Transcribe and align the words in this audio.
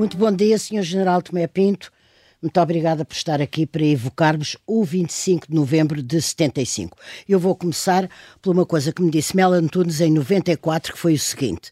Muito 0.00 0.16
bom 0.16 0.32
dia, 0.32 0.56
Sr. 0.56 0.80
General 0.80 1.20
Tomé 1.20 1.46
Pinto. 1.46 1.92
Muito 2.40 2.58
obrigada 2.58 3.04
por 3.04 3.14
estar 3.14 3.38
aqui 3.38 3.66
para 3.66 3.84
evocarmos 3.84 4.56
o 4.66 4.82
25 4.82 5.46
de 5.46 5.54
novembro 5.54 6.02
de 6.02 6.22
75. 6.22 6.96
Eu 7.28 7.38
vou 7.38 7.54
começar 7.54 8.08
por 8.40 8.54
uma 8.54 8.64
coisa 8.64 8.94
que 8.94 9.02
me 9.02 9.10
disse 9.10 9.36
Mel 9.36 9.52
Antunes 9.52 10.00
em 10.00 10.10
94, 10.10 10.94
que 10.94 10.98
foi 10.98 11.12
o 11.12 11.18
seguinte. 11.18 11.70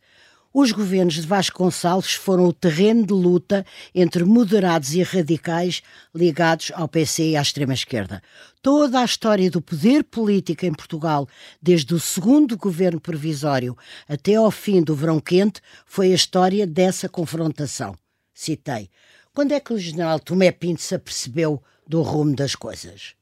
Os 0.53 0.73
governos 0.73 1.15
de 1.15 1.27
Vasconcelos 1.27 2.13
foram 2.13 2.45
o 2.45 2.53
terreno 2.53 3.07
de 3.07 3.15
luta 3.15 3.65
entre 3.95 4.25
moderados 4.25 4.93
e 4.93 5.03
radicais 5.03 5.81
ligados 6.15 6.71
ao 6.75 6.87
PC 6.87 7.31
e 7.31 7.37
à 7.39 7.41
extrema-esquerda. 7.41 8.23
Toda 8.61 9.01
a 9.01 9.07
história 9.07 9.51
do 9.51 9.63
poder 9.63 10.05
político 10.05 10.67
em 10.67 10.75
Portugal, 10.75 11.27
desde 11.63 11.95
o 11.95 11.99
segundo 11.99 12.59
governo 12.59 13.01
provisório 13.01 13.75
até 14.07 14.35
ao 14.35 14.51
fim 14.51 14.83
do 14.83 14.95
verão 14.95 15.19
quente, 15.19 15.63
foi 15.87 16.13
a 16.13 16.15
história 16.15 16.67
dessa 16.67 17.09
confrontação. 17.09 17.97
Citei. 18.39 18.89
Quando 19.35 19.51
é 19.51 19.59
que 19.59 19.73
o 19.73 19.79
general 19.79 20.21
Tomé 20.21 20.53
Pinto 20.53 20.81
se 20.81 20.95
apercebeu 20.95 21.61
do 21.85 22.03
rumo 22.03 22.37
das 22.37 22.55
coisas? 22.55 23.17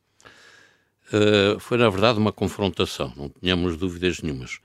Uh, 1.10 1.58
foi, 1.58 1.78
na 1.78 1.88
verdade, 1.88 2.18
uma 2.18 2.34
confrontação, 2.34 3.10
não 3.16 3.30
tínhamos 3.30 3.78
dúvidas 3.78 4.20
nenhumas. 4.20 4.58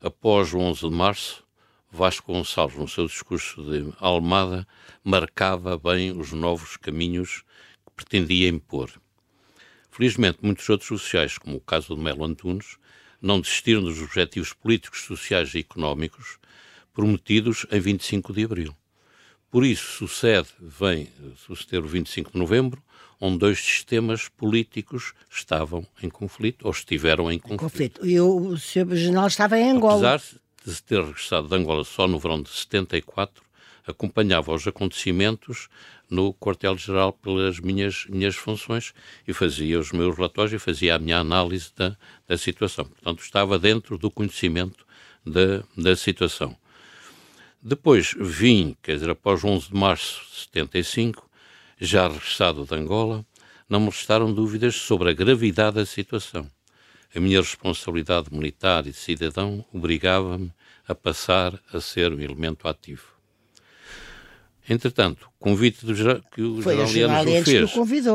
Após 0.00 0.54
o 0.54 0.58
11 0.58 0.88
de 0.88 0.94
março, 0.94 1.44
Vasco 1.90 2.32
Gonçalves, 2.32 2.78
no 2.78 2.86
seu 2.86 3.08
discurso 3.08 3.64
de 3.64 3.92
Almada, 3.98 4.64
marcava 5.02 5.76
bem 5.76 6.16
os 6.16 6.30
novos 6.30 6.76
caminhos 6.76 7.42
que 7.84 7.92
pretendia 7.96 8.48
impor. 8.48 8.92
Felizmente, 9.90 10.38
muitos 10.40 10.68
outros 10.68 10.86
sociais, 10.86 11.36
como 11.36 11.56
o 11.56 11.60
caso 11.60 11.96
de 11.96 12.00
Melo 12.00 12.24
Antunes, 12.24 12.76
não 13.20 13.40
desistiram 13.40 13.82
dos 13.82 14.00
objetivos 14.00 14.52
políticos, 14.52 15.00
sociais 15.00 15.52
e 15.56 15.58
económicos 15.58 16.38
prometidos 16.94 17.66
em 17.72 17.80
25 17.80 18.32
de 18.32 18.44
abril. 18.44 18.76
Por 19.50 19.64
isso, 19.64 19.92
sucede, 19.92 20.48
vem 20.60 21.08
suceder 21.46 21.84
o 21.84 21.88
25 21.88 22.32
de 22.32 22.38
novembro, 22.38 22.82
onde 23.20 23.38
dois 23.38 23.58
sistemas 23.58 24.28
políticos 24.28 25.14
estavam 25.30 25.86
em 26.02 26.10
conflito, 26.10 26.66
ou 26.66 26.70
estiveram 26.70 27.30
em 27.30 27.38
conflito. 27.38 28.00
conflito. 28.00 28.06
E 28.06 28.20
o 28.20 28.56
Sr. 28.56 28.94
General 28.94 29.26
estava 29.26 29.58
em 29.58 29.70
Angola. 29.70 30.14
Apesar 30.14 30.38
de 30.64 30.82
ter 30.82 31.02
regressado 31.02 31.48
de 31.48 31.54
Angola 31.54 31.84
só 31.84 32.06
no 32.06 32.18
verão 32.18 32.42
de 32.42 32.50
74, 32.50 33.44
acompanhava 33.86 34.52
os 34.52 34.66
acontecimentos 34.66 35.68
no 36.10 36.34
quartel-geral 36.34 37.12
pelas 37.12 37.60
minhas, 37.60 38.06
minhas 38.08 38.34
funções 38.34 38.92
e 39.26 39.32
fazia 39.32 39.78
os 39.78 39.92
meus 39.92 40.16
relatórios 40.16 40.52
e 40.52 40.58
fazia 40.58 40.96
a 40.96 40.98
minha 40.98 41.18
análise 41.18 41.70
da, 41.76 41.96
da 42.26 42.36
situação. 42.36 42.84
Portanto, 42.84 43.22
estava 43.22 43.58
dentro 43.58 43.96
do 43.96 44.10
conhecimento 44.10 44.84
da, 45.24 45.64
da 45.76 45.96
situação. 45.96 46.56
Depois 47.68 48.14
vim, 48.16 48.76
quer 48.80 48.94
dizer, 48.94 49.10
após 49.10 49.42
11 49.42 49.70
de 49.70 49.74
março 49.74 50.24
de 50.30 50.36
75, 50.52 51.28
já 51.80 52.06
regressado 52.06 52.64
de 52.64 52.72
Angola, 52.72 53.26
não 53.68 53.80
me 53.80 53.86
restaram 53.86 54.32
dúvidas 54.32 54.76
sobre 54.76 55.10
a 55.10 55.12
gravidade 55.12 55.74
da 55.74 55.84
situação. 55.84 56.48
A 57.12 57.18
minha 57.18 57.40
responsabilidade 57.40 58.32
militar 58.32 58.86
e 58.86 58.92
cidadão 58.92 59.64
obrigava-me 59.72 60.52
a 60.86 60.94
passar 60.94 61.60
a 61.72 61.80
ser 61.80 62.12
um 62.12 62.20
elemento 62.20 62.68
ativo. 62.68 63.08
Entretanto, 64.68 65.28
convite 65.40 65.84
do, 65.84 65.92
que 66.32 66.42
o 66.42 66.62
Foi 66.62 66.86
general 66.86 67.24
Lianos 67.24 67.48
fez, 67.48 67.72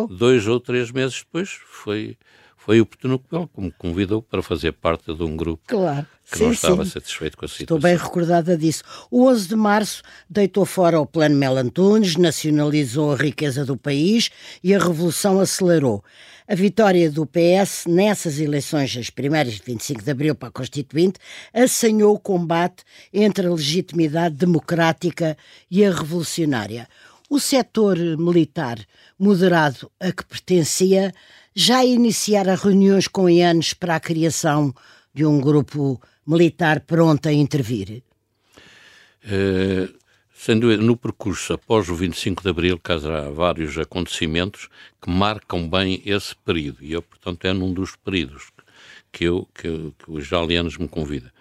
dois 0.10 0.48
ou 0.48 0.62
três 0.62 0.92
meses 0.92 1.26
depois, 1.26 1.50
foi 1.50 2.18
foi 2.64 2.80
o 2.80 2.86
Petonocubel 2.86 3.48
que 3.48 3.60
me 3.60 3.72
convidou 3.72 4.22
para 4.22 4.44
fazer 4.44 4.72
parte 4.74 5.12
de 5.12 5.24
um 5.24 5.36
grupo 5.36 5.64
claro. 5.66 6.06
que 6.30 6.38
sim, 6.38 6.44
não 6.44 6.52
estava 6.52 6.86
sim. 6.86 6.92
satisfeito 6.92 7.36
com 7.36 7.46
a 7.46 7.48
situação. 7.48 7.64
Estou 7.64 7.80
bem 7.80 7.98
recordada 7.98 8.56
disso. 8.56 8.84
O 9.10 9.28
11 9.28 9.48
de 9.48 9.56
março 9.56 10.04
deitou 10.30 10.64
fora 10.64 11.02
o 11.02 11.06
plano 11.08 11.36
Melantunes, 11.36 12.16
nacionalizou 12.18 13.14
a 13.14 13.16
riqueza 13.16 13.66
do 13.66 13.76
país 13.76 14.30
e 14.64 14.76
a 14.76 14.78
revolução 14.78 15.40
acelerou. 15.40 16.04
A 16.48 16.54
vitória 16.54 17.10
do 17.10 17.26
PS 17.26 17.86
nessas 17.88 18.40
eleições, 18.40 18.96
as 18.96 19.10
primeiras 19.10 19.54
de 19.56 19.64
25 19.66 20.04
de 20.04 20.12
abril 20.12 20.36
para 20.36 20.50
a 20.50 20.52
Constituinte, 20.52 21.20
assanhou 21.52 22.14
o 22.14 22.20
combate 22.20 22.84
entre 23.12 23.48
a 23.48 23.52
legitimidade 23.52 24.36
democrática 24.36 25.36
e 25.70 25.84
a 25.84 25.92
revolucionária. 25.92 26.88
O 27.28 27.40
setor 27.40 27.98
militar 27.98 28.78
moderado 29.18 29.90
a 30.00 30.12
que 30.12 30.26
pertencia 30.26 31.12
já 31.54 31.84
iniciara 31.84 32.56
reuniões 32.56 33.08
com 33.08 33.30
Ianes 33.30 33.74
para 33.74 33.96
a 33.96 34.00
criação 34.00 34.74
de 35.14 35.26
um 35.26 35.40
grupo 35.40 36.02
militar 36.26 36.82
pronto 36.82 37.28
a 37.28 37.34
intervir? 37.34 38.04
Dúvida, 40.60 40.82
no 40.82 40.98
percurso 40.98 41.54
após 41.54 41.88
o 41.90 41.96
25 41.96 42.42
de 42.42 42.50
Abril, 42.50 42.80
caso 42.80 43.12
há 43.12 43.30
vários 43.30 43.78
acontecimentos 43.78 44.70
que 45.02 45.10
marcam 45.10 45.70
bem 45.70 46.02
esse 46.06 46.36
período, 46.36 46.84
e 46.84 46.94
eu, 46.94 47.02
portanto, 47.02 47.46
é 47.46 47.54
num 47.54 47.72
dos 47.72 47.96
períodos 47.96 48.52
que, 49.12 49.26
eu, 49.26 49.48
que, 49.54 49.94
que 50.00 50.12
os 50.12 50.26
Jalianos 50.26 50.78
me 50.78 50.88
convida, 50.88 51.32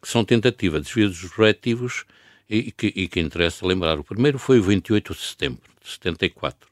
que 0.00 0.08
são 0.08 0.24
tentativa 0.24 0.78
de 0.78 0.86
desvio 0.86 1.08
dos 1.08 1.24
objetivos 1.24 2.04
e 2.48 2.70
que, 2.70 2.88
e 2.88 3.08
que 3.08 3.20
interessa 3.20 3.66
lembrar. 3.66 3.98
O 3.98 4.04
primeiro 4.04 4.38
foi 4.38 4.58
o 4.58 4.62
28 4.62 5.14
de 5.14 5.20
setembro 5.20 5.62
de 5.82 5.90
74. 5.90 6.68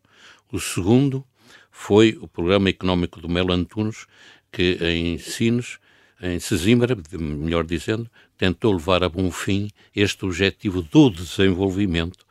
O 0.53 0.61
segundo 0.61 1.25
foi 1.81 2.17
o 2.21 2.29
Programa 2.29 2.69
Económico 2.69 3.19
do 3.23 3.29
Melo 3.29 3.55
Antunes, 3.55 4.07
que 4.53 4.77
em 4.83 5.17
Sines, 5.17 5.79
em 6.21 6.39
Sesimbra, 6.39 6.95
melhor 7.19 7.65
dizendo, 7.65 8.09
tentou 8.37 8.75
levar 8.75 9.03
a 9.03 9.09
bom 9.09 9.31
fim 9.31 9.71
este 9.97 10.27
objetivo 10.27 10.83
do 10.83 11.09
desenvolvimento 11.09 12.27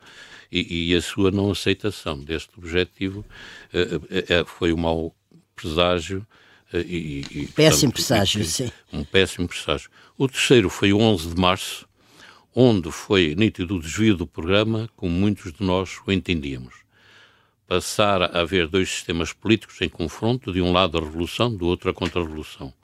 e, 0.52 0.92
e 0.92 0.94
a 0.94 1.02
sua 1.02 1.32
não 1.32 1.50
aceitação 1.50 2.22
deste 2.22 2.50
objetivo 2.56 3.26
uh, 3.74 4.42
uh, 4.42 4.46
foi 4.46 4.72
um 4.72 4.76
mau 4.76 5.12
presságio 5.56 6.24
uh, 6.72 6.78
e, 6.78 7.26
e, 7.28 7.46
péssimo 7.48 7.92
portanto, 7.92 8.06
presságio, 8.06 8.44
sim. 8.44 8.70
Um 8.92 9.02
péssimo 9.02 9.48
presságio. 9.48 9.90
O 10.16 10.28
terceiro 10.28 10.70
foi 10.70 10.92
o 10.92 10.98
11 11.00 11.34
de 11.34 11.40
março, 11.40 11.88
onde 12.54 12.92
foi 12.92 13.34
nítido 13.34 13.74
o 13.74 13.80
desvio 13.80 14.16
do 14.16 14.28
programa, 14.28 14.88
como 14.94 15.12
muitos 15.12 15.52
de 15.52 15.64
nós 15.64 15.98
o 16.06 16.12
entendíamos 16.12 16.88
passar 17.70 18.20
a 18.20 18.40
haver 18.40 18.66
dois 18.66 18.90
sistemas 18.90 19.32
políticos 19.32 19.80
em 19.80 19.88
confronto, 19.88 20.52
de 20.52 20.60
um 20.60 20.72
lado 20.72 20.98
a 20.98 21.00
revolução, 21.00 21.54
do 21.54 21.66
outro 21.66 21.88
a 21.88 21.94
contra-revolução. 21.94 22.74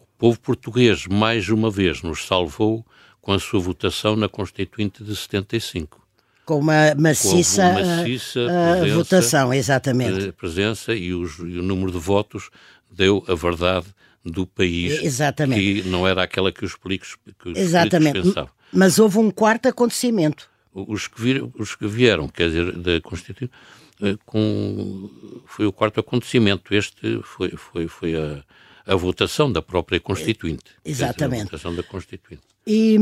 O 0.00 0.06
povo 0.16 0.40
português, 0.40 1.06
mais 1.06 1.50
uma 1.50 1.70
vez, 1.70 2.00
nos 2.00 2.26
salvou 2.26 2.82
com 3.20 3.30
a 3.32 3.38
sua 3.38 3.60
votação 3.60 4.16
na 4.16 4.30
Constituinte 4.30 5.04
de 5.04 5.14
75. 5.14 6.00
Com 6.46 6.60
uma 6.60 6.94
maciça, 6.94 7.62
com 7.62 7.82
uma 7.82 7.96
maciça 7.96 8.40
uh, 8.40 8.78
presença, 8.80 8.94
votação, 8.94 9.52
exatamente. 9.52 10.28
A 10.30 10.32
presença 10.32 10.94
e, 10.94 11.12
os, 11.12 11.38
e, 11.38 11.58
o 11.58 11.62
número 11.62 11.92
de 11.92 11.98
votos 11.98 12.48
deu 12.90 13.22
a 13.28 13.34
verdade 13.34 13.88
do 14.24 14.46
país, 14.46 15.02
exatamente. 15.02 15.82
que 15.82 15.88
não 15.90 16.08
era 16.08 16.22
aquela 16.22 16.50
que 16.50 16.64
os 16.64 16.74
políticos, 16.74 17.18
que 17.38 17.50
os 17.50 17.58
exatamente. 17.58 18.12
políticos 18.12 18.34
pensavam. 18.34 18.50
Mas 18.72 18.98
houve 18.98 19.18
um 19.18 19.30
quarto 19.30 19.68
acontecimento. 19.68 20.50
Os 20.72 21.06
que, 21.06 21.20
vir, 21.20 21.44
os 21.58 21.74
que 21.74 21.86
vieram, 21.86 22.28
quer 22.28 22.48
dizer, 22.48 22.72
da 22.78 22.98
Constituinte, 23.02 23.52
eh, 23.52 23.81
com, 24.26 25.10
foi 25.46 25.66
o 25.66 25.72
quarto 25.72 26.00
acontecimento. 26.00 26.74
Este 26.74 27.20
foi, 27.22 27.50
foi, 27.50 27.88
foi 27.88 28.16
a, 28.16 28.44
a 28.86 28.96
votação 28.96 29.50
da 29.50 29.62
própria 29.62 30.00
Constituinte. 30.00 30.70
Exatamente. 30.84 31.42
a 31.42 31.44
votação 31.44 31.74
da 31.74 31.82
Constituinte. 31.82 32.42
E 32.66 32.96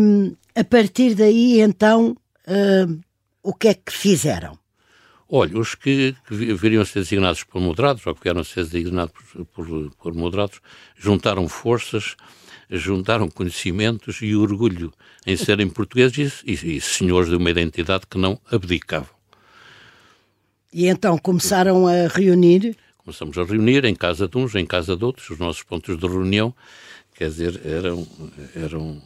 a 0.55 0.65
partir 0.65 1.15
daí, 1.15 1.61
então, 1.61 2.17
uh, 2.47 3.01
o 3.43 3.55
que 3.55 3.69
é 3.69 3.75
que 3.75 3.93
fizeram? 3.93 4.59
Olha, 5.29 5.59
os 5.59 5.77
que, 5.77 6.17
que 6.27 6.35
viriam 6.55 6.83
a 6.83 6.85
ser 6.85 7.01
designados 7.01 7.45
por 7.45 7.61
moderados, 7.61 8.05
ou 8.05 8.15
que 8.15 8.23
vieram 8.23 8.41
a 8.41 8.45
ser 8.45 8.65
designados 8.65 9.15
por, 9.15 9.45
por, 9.47 9.91
por 9.93 10.15
moderados, 10.15 10.61
juntaram 10.97 11.49
forças, 11.49 12.17
juntaram 12.69 13.29
conhecimentos 13.29 14.19
e 14.23 14.35
orgulho 14.35 14.93
em 15.25 15.37
serem 15.37 15.69
portugueses 15.69 16.43
e, 16.45 16.77
e 16.77 16.81
senhores 16.81 17.29
de 17.29 17.37
uma 17.37 17.51
identidade 17.51 18.07
que 18.11 18.19
não 18.19 18.41
abdicavam. 18.51 19.20
E 20.73 20.87
então 20.87 21.19
começaram 21.19 21.87
a 21.87 22.07
reunir? 22.07 22.77
Começamos 22.99 23.37
a 23.39 23.45
reunir 23.45 23.85
em 23.85 23.95
casa 23.95 24.29
de 24.29 24.39
uns, 24.39 24.55
em 24.55 24.65
casa 24.65 24.97
de 24.97 25.05
outros, 25.05 25.29
os 25.31 25.39
nossos 25.39 25.63
pontos 25.63 25.99
de 25.99 26.07
reunião, 26.07 26.55
quer 27.15 27.29
dizer, 27.29 27.61
eram... 27.65 28.07
eram 28.55 29.03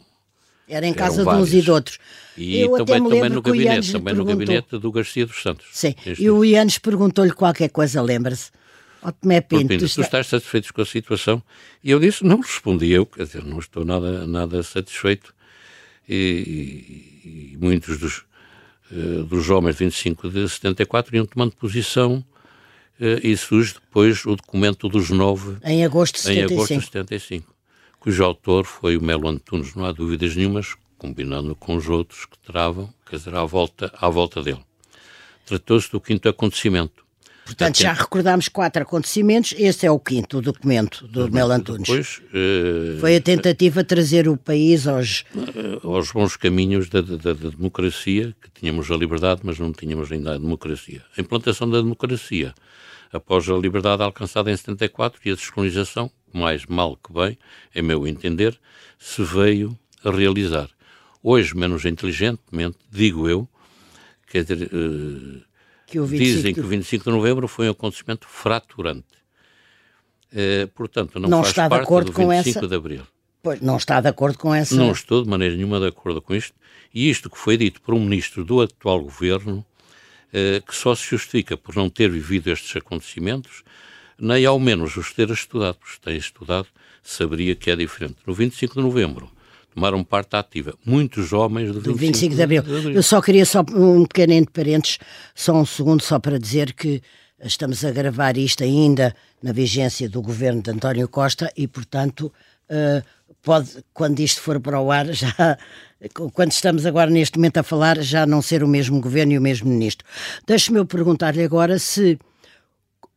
era 0.67 0.87
em 0.87 0.93
casa 0.93 1.23
de 1.23 1.29
uns 1.29 1.53
e 1.53 1.61
de 1.61 1.69
outros. 1.69 1.99
E 2.35 2.59
Eu 2.61 2.71
também, 2.83 3.03
também 3.03 3.29
no 3.29 3.41
gabinete, 3.41 3.91
também 3.91 4.13
no 4.15 4.25
gabinete 4.25 4.77
do 4.79 4.91
Garcia 4.91 5.25
dos 5.25 5.41
Santos. 5.41 5.67
Sim, 5.71 5.93
e 6.17 6.29
o 6.29 6.43
Ianes 6.43 6.79
perguntou-lhe 6.79 7.31
qualquer 7.31 7.69
coisa, 7.69 8.01
lembra-se? 8.01 8.51
Ó 9.03 9.11
Tomé 9.11 9.41
Pinto, 9.41 9.67
Pinto, 9.67 9.79
tu, 9.79 9.85
está... 9.85 10.01
tu 10.01 10.05
estás 10.05 10.27
satisfeito 10.27 10.73
com 10.73 10.81
a 10.81 10.85
situação? 10.85 11.43
E 11.83 11.91
eu 11.91 11.99
disse, 11.99 12.23
não 12.23 12.39
respondi 12.39 12.91
eu, 12.91 13.05
quer 13.05 13.25
dizer, 13.25 13.43
não 13.43 13.59
estou 13.59 13.85
nada, 13.85 14.25
nada 14.25 14.63
satisfeito. 14.63 15.33
E, 16.09 16.15
e, 17.23 17.53
e 17.53 17.57
muitos 17.57 17.99
dos, 17.99 18.23
dos 19.27 19.49
homens 19.49 19.77
de 19.77 19.85
25 19.85 20.29
de 20.29 20.47
74 20.47 21.15
iam 21.15 21.25
tomando 21.25 21.55
posição 21.55 22.23
uh, 22.99 23.27
e 23.27 23.35
surge 23.35 23.73
depois 23.73 24.25
o 24.25 24.35
documento 24.35 24.87
dos 24.87 25.09
nove 25.09 25.57
em 25.63 25.83
agosto 25.83 26.15
de 26.15 26.21
75, 26.21 26.51
em 26.51 26.55
agosto 26.55 26.79
de 26.79 26.85
75 26.85 27.55
cujo 28.05 28.23
autor 28.23 28.65
foi 28.65 28.95
o 28.95 29.03
Melo 29.03 29.27
Antunes, 29.27 29.73
não 29.73 29.83
há 29.83 29.91
dúvidas 29.91 30.35
nenhumas, 30.35 30.75
combinando 30.95 31.55
com 31.55 31.75
os 31.75 31.89
outros 31.89 32.27
que 32.27 32.37
travam, 32.37 32.93
quer 33.03 33.15
dizer, 33.15 33.33
à 33.33 33.43
volta, 33.43 33.91
à 33.99 34.07
volta 34.07 34.43
dele. 34.43 34.63
Tratou-se 35.43 35.91
do 35.91 35.99
quinto 35.99 36.29
acontecimento. 36.29 37.03
Portanto, 37.45 37.79
já 37.79 37.93
recordámos 37.93 38.47
quatro 38.49 38.81
acontecimentos, 38.81 39.53
este 39.55 39.85
é 39.85 39.91
o 39.91 39.99
quinto 39.99 40.41
documento 40.41 41.07
do 41.07 41.31
Mel 41.31 41.51
Antunes. 41.51 41.87
Depois, 41.87 42.17
uh, 42.33 42.99
Foi 42.99 43.15
a 43.15 43.21
tentativa 43.21 43.83
de 43.83 43.87
trazer 43.87 44.27
o 44.27 44.35
país 44.35 44.87
aos... 44.87 45.21
Uh, 45.35 45.87
aos 45.87 46.11
bons 46.11 46.35
caminhos 46.35 46.89
da, 46.89 47.01
da, 47.01 47.15
da, 47.17 47.49
democracia, 47.51 48.35
que 48.41 48.49
tínhamos 48.59 48.89
a 48.89 48.97
liberdade, 48.97 49.41
mas 49.43 49.59
não 49.59 49.71
tínhamos 49.71 50.11
ainda 50.11 50.33
a 50.33 50.37
democracia. 50.39 51.03
A 51.15 51.21
implantação 51.21 51.69
da 51.69 51.79
democracia, 51.79 52.51
após 53.13 53.47
a 53.47 53.53
liberdade 53.53 54.01
alcançada 54.01 54.51
em 54.51 54.57
74 54.57 55.21
e 55.23 55.31
a 55.31 55.35
descolonização, 55.35 56.11
mais 56.33 56.65
mal 56.65 56.97
que 56.97 57.13
bem, 57.13 57.37
em 57.75 57.83
meu 57.83 58.07
entender, 58.07 58.59
se 58.97 59.23
veio 59.23 59.77
a 60.03 60.09
realizar. 60.09 60.67
Hoje, 61.21 61.55
menos 61.55 61.85
inteligentemente, 61.85 62.77
digo 62.91 63.29
eu, 63.29 63.47
quer 64.31 64.43
dizer... 64.43 64.67
Uh, 64.73 65.54
que 65.85 65.99
o 65.99 66.05
25 66.05 66.35
dizem 66.35 66.53
que 66.53 66.59
o 66.59 66.67
25 66.67 67.03
de 67.03 67.09
novembro 67.11 67.47
foi 67.47 67.67
um 67.67 67.71
acontecimento 67.71 68.27
fraturante. 68.27 69.05
Uh, 70.31 70.67
portanto, 70.69 71.19
não, 71.19 71.29
não 71.29 71.37
faz 71.39 71.49
está 71.49 71.69
parte 71.69 71.81
de 71.81 71.85
acordo 71.85 72.11
do 72.11 72.17
25 72.17 72.27
com 72.27 72.33
essa... 72.33 72.67
de 72.67 72.75
abril. 72.75 73.07
Pois, 73.41 73.61
não 73.61 73.77
está 73.77 74.01
de 74.01 74.07
acordo 74.07 74.37
com 74.37 74.53
essa. 74.53 74.75
Não 74.75 74.91
estou 74.91 75.23
de 75.23 75.29
maneira 75.29 75.55
nenhuma 75.55 75.79
de 75.79 75.87
acordo 75.87 76.21
com 76.21 76.35
isto. 76.35 76.53
E 76.93 77.09
isto 77.09 77.29
que 77.29 77.37
foi 77.37 77.57
dito 77.57 77.79
por 77.81 77.93
um 77.93 77.99
ministro 77.99 78.43
do 78.43 78.61
atual 78.61 79.01
governo, 79.01 79.65
uh, 80.33 80.65
que 80.65 80.75
só 80.75 80.95
se 80.95 81.03
justifica 81.03 81.55
por 81.55 81.75
não 81.75 81.89
ter 81.89 82.09
vivido 82.09 82.49
estes 82.51 82.75
acontecimentos, 82.75 83.63
nem 84.17 84.45
ao 84.45 84.59
menos 84.59 84.97
os 84.97 85.13
ter 85.13 85.29
estudado, 85.29 85.75
porque 85.75 85.99
tem 86.01 86.17
estudado, 86.17 86.67
saberia 87.03 87.55
que 87.55 87.69
é 87.69 87.75
diferente. 87.75 88.17
No 88.25 88.33
25 88.33 88.75
de 88.75 88.81
novembro, 88.81 89.31
tomaram 89.75 90.03
parte 90.03 90.35
ativa. 90.35 90.73
Muitos 90.85 91.33
homens 91.33 91.67
do 91.67 91.81
25, 91.81 91.91
do 91.91 91.99
25 91.99 92.35
de, 92.35 92.41
abril. 92.41 92.61
de, 92.63 92.75
abril. 92.77 92.91
Eu 92.95 93.03
só 93.03 93.21
queria 93.21 93.45
só 93.45 93.63
um 93.73 94.05
pequeno 94.05 94.33
entre 94.33 94.51
parênteses, 94.51 94.97
só 95.35 95.53
um 95.53 95.65
segundo, 95.65 96.01
só 96.01 96.17
para 96.17 96.39
dizer 96.39 96.73
que 96.73 97.01
estamos 97.43 97.83
a 97.83 97.91
gravar 97.91 98.37
isto 98.37 98.63
ainda 98.63 99.13
na 99.43 99.51
vigência 99.51 100.09
do 100.09 100.21
governo 100.21 100.61
de 100.61 100.71
António 100.71 101.07
Costa 101.09 101.51
e, 101.55 101.67
portanto, 101.67 102.31
uh, 102.69 103.03
pode, 103.43 103.83
quando 103.93 104.21
isto 104.21 104.41
for 104.41 104.59
para 104.59 104.79
o 104.79 104.89
ar, 104.91 105.07
já, 105.13 105.57
quando 106.33 106.51
estamos 106.51 106.85
agora 106.85 107.11
neste 107.11 107.37
momento 107.37 107.57
a 107.57 107.63
falar, 107.63 108.01
já 108.01 108.25
não 108.25 108.41
ser 108.41 108.63
o 108.63 108.67
mesmo 108.67 109.01
governo 109.01 109.33
e 109.33 109.37
o 109.37 109.41
mesmo 109.41 109.69
ministro. 109.69 110.07
Deixe-me 110.47 110.79
eu 110.79 110.85
perguntar-lhe 110.85 111.43
agora 111.43 111.77
se 111.77 112.17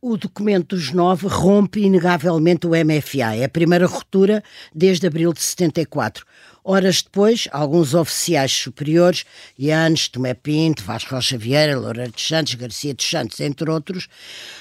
o 0.01 0.15
documento 0.15 0.75
dos 0.75 0.93
nove 0.93 1.27
rompe 1.27 1.81
inegavelmente 1.81 2.65
o 2.65 2.71
MFA. 2.71 3.35
É 3.35 3.45
a 3.45 3.49
primeira 3.49 3.85
ruptura 3.85 4.43
desde 4.73 5.07
abril 5.07 5.33
de 5.33 5.41
74. 5.41 6.25
Horas 6.63 7.01
depois, 7.01 7.47
alguns 7.51 7.93
oficiais 7.93 8.51
superiores, 8.51 9.25
Ianes, 9.57 10.07
Tomé 10.07 10.33
Pinto, 10.33 10.83
Vasco 10.83 11.15
Rocha 11.15 11.37
Vieira, 11.37 11.77
Loureiro 11.77 12.11
dos 12.11 12.27
Santos, 12.27 12.53
Garcia 12.55 12.93
dos 12.93 13.09
Santos, 13.09 13.39
entre 13.39 13.69
outros, 13.69 14.07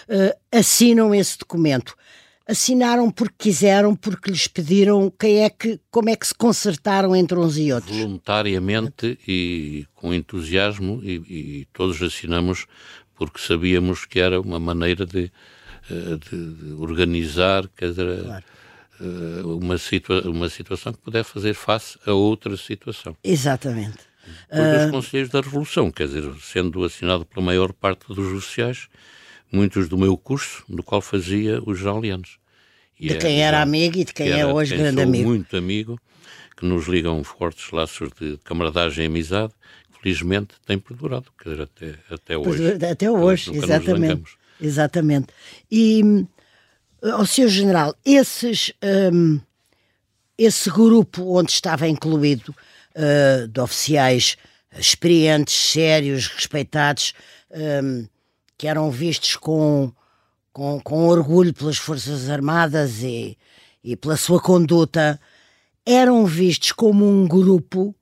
uh, 0.09 0.37
assinam 0.53 1.15
esse 1.15 1.39
documento. 1.39 1.97
Assinaram 2.47 3.11
porque 3.11 3.35
quiseram, 3.39 3.95
porque 3.95 4.31
lhes 4.31 4.47
pediram 4.47 5.13
quem 5.19 5.45
é 5.45 5.51
que, 5.51 5.79
como 5.91 6.09
é 6.09 6.17
que 6.17 6.27
se 6.27 6.35
consertaram 6.35 7.15
entre 7.15 7.39
uns 7.39 7.59
e 7.59 7.71
outros. 7.71 7.95
Voluntariamente 7.95 9.19
e 9.29 9.87
com 9.95 10.15
entusiasmo, 10.15 10.99
e, 11.05 11.17
e 11.61 11.69
todos 11.75 12.01
assinamos 12.01 12.67
porque 13.15 13.39
sabíamos 13.39 14.07
que 14.07 14.21
era 14.21 14.41
uma 14.41 14.59
maneira 14.59 15.05
de, 15.05 15.31
eh, 15.91 16.19
de, 16.31 16.55
de 16.55 16.73
organizar, 16.73 17.69
quer 17.77 17.91
dizer, 17.91 18.23
claro. 18.25 18.45
Eh, 19.01 19.43
uma, 19.45 19.79
situa 19.79 20.23
uma 20.29 20.49
situação 20.49 20.93
que 20.93 20.99
puder 20.99 21.25
fazer 21.25 21.55
face 21.55 21.99
a 22.07 22.13
outra 22.13 22.57
situação. 22.57 23.17
Exatamente. 23.23 23.99
Porque 24.49 24.61
uh... 24.61 24.85
os 24.85 24.91
Conselheiros 24.91 25.31
da 25.31 25.41
Revolução, 25.41 25.91
quer 25.91 26.07
dizer, 26.07 26.25
sendo 26.41 26.85
assinado 26.85 27.25
pela 27.25 27.45
maior 27.45 27.73
parte 27.73 28.07
dos 28.09 28.33
oficiais, 28.33 28.89
muitos 29.51 29.89
do 29.89 29.97
meu 29.97 30.17
curso, 30.17 30.65
do 30.69 30.83
qual 30.83 31.01
fazia 31.01 31.63
os 31.65 31.79
jaulianos. 31.79 32.39
de 32.99 33.15
quem 33.17 33.43
era 33.43 33.63
amigo 33.63 33.99
e 33.99 34.05
de 34.05 34.13
quem 34.13 34.31
é 34.31 34.47
hoje 34.47 34.75
quem 34.75 34.83
grande 34.83 35.03
amigo. 35.03 35.29
muito 35.29 35.57
amigo, 35.57 35.99
que 36.57 36.67
nos 36.67 36.87
ligam 36.87 37.23
fortes 37.23 37.71
laços 37.71 38.11
de 38.21 38.37
camaradagem 38.45 39.05
e 39.05 39.07
amizade, 39.07 39.53
felizmente 40.01 40.55
tem 40.67 40.79
perdurado, 40.79 41.27
quer 41.43 41.51
dizer, 41.51 41.63
até, 41.63 41.95
até 42.11 42.39
hoje. 42.39 42.73
Até 42.85 43.11
hoje, 43.11 43.57
exatamente. 43.57 44.37
Exatamente. 44.61 45.29
E, 45.71 46.27
ao 47.03 47.25
Sr. 47.25 47.49
General, 47.49 47.95
esses, 48.05 48.73
um, 49.13 49.41
esse 50.37 50.71
grupo 50.71 51.39
onde 51.39 51.53
estava 51.53 51.87
incluído 51.87 52.55
uh, 52.95 53.49
de 53.49 53.61
oficiais 53.61 54.37
experientes, 54.77 55.55
sérios, 55.55 56.27
respeitados, 56.29 57.15
um, 57.51 58.07
que 58.57 58.67
eram 58.67 58.91
vistos 58.91 59.37
com, 59.37 59.93
com, 60.53 60.81
com 60.81 61.07
orgulho 61.07 61.55
pelas 61.55 61.79
Forças 61.79 62.29
Armadas 62.29 63.03
e, 63.03 63.39
e 63.83 63.97
pela 63.97 64.17
sua 64.17 64.41
conduta, 64.41 65.21
eram 65.87 66.27
vistos 66.27 66.73
como 66.73 67.09
um 67.09 67.27
grupo 67.27 67.95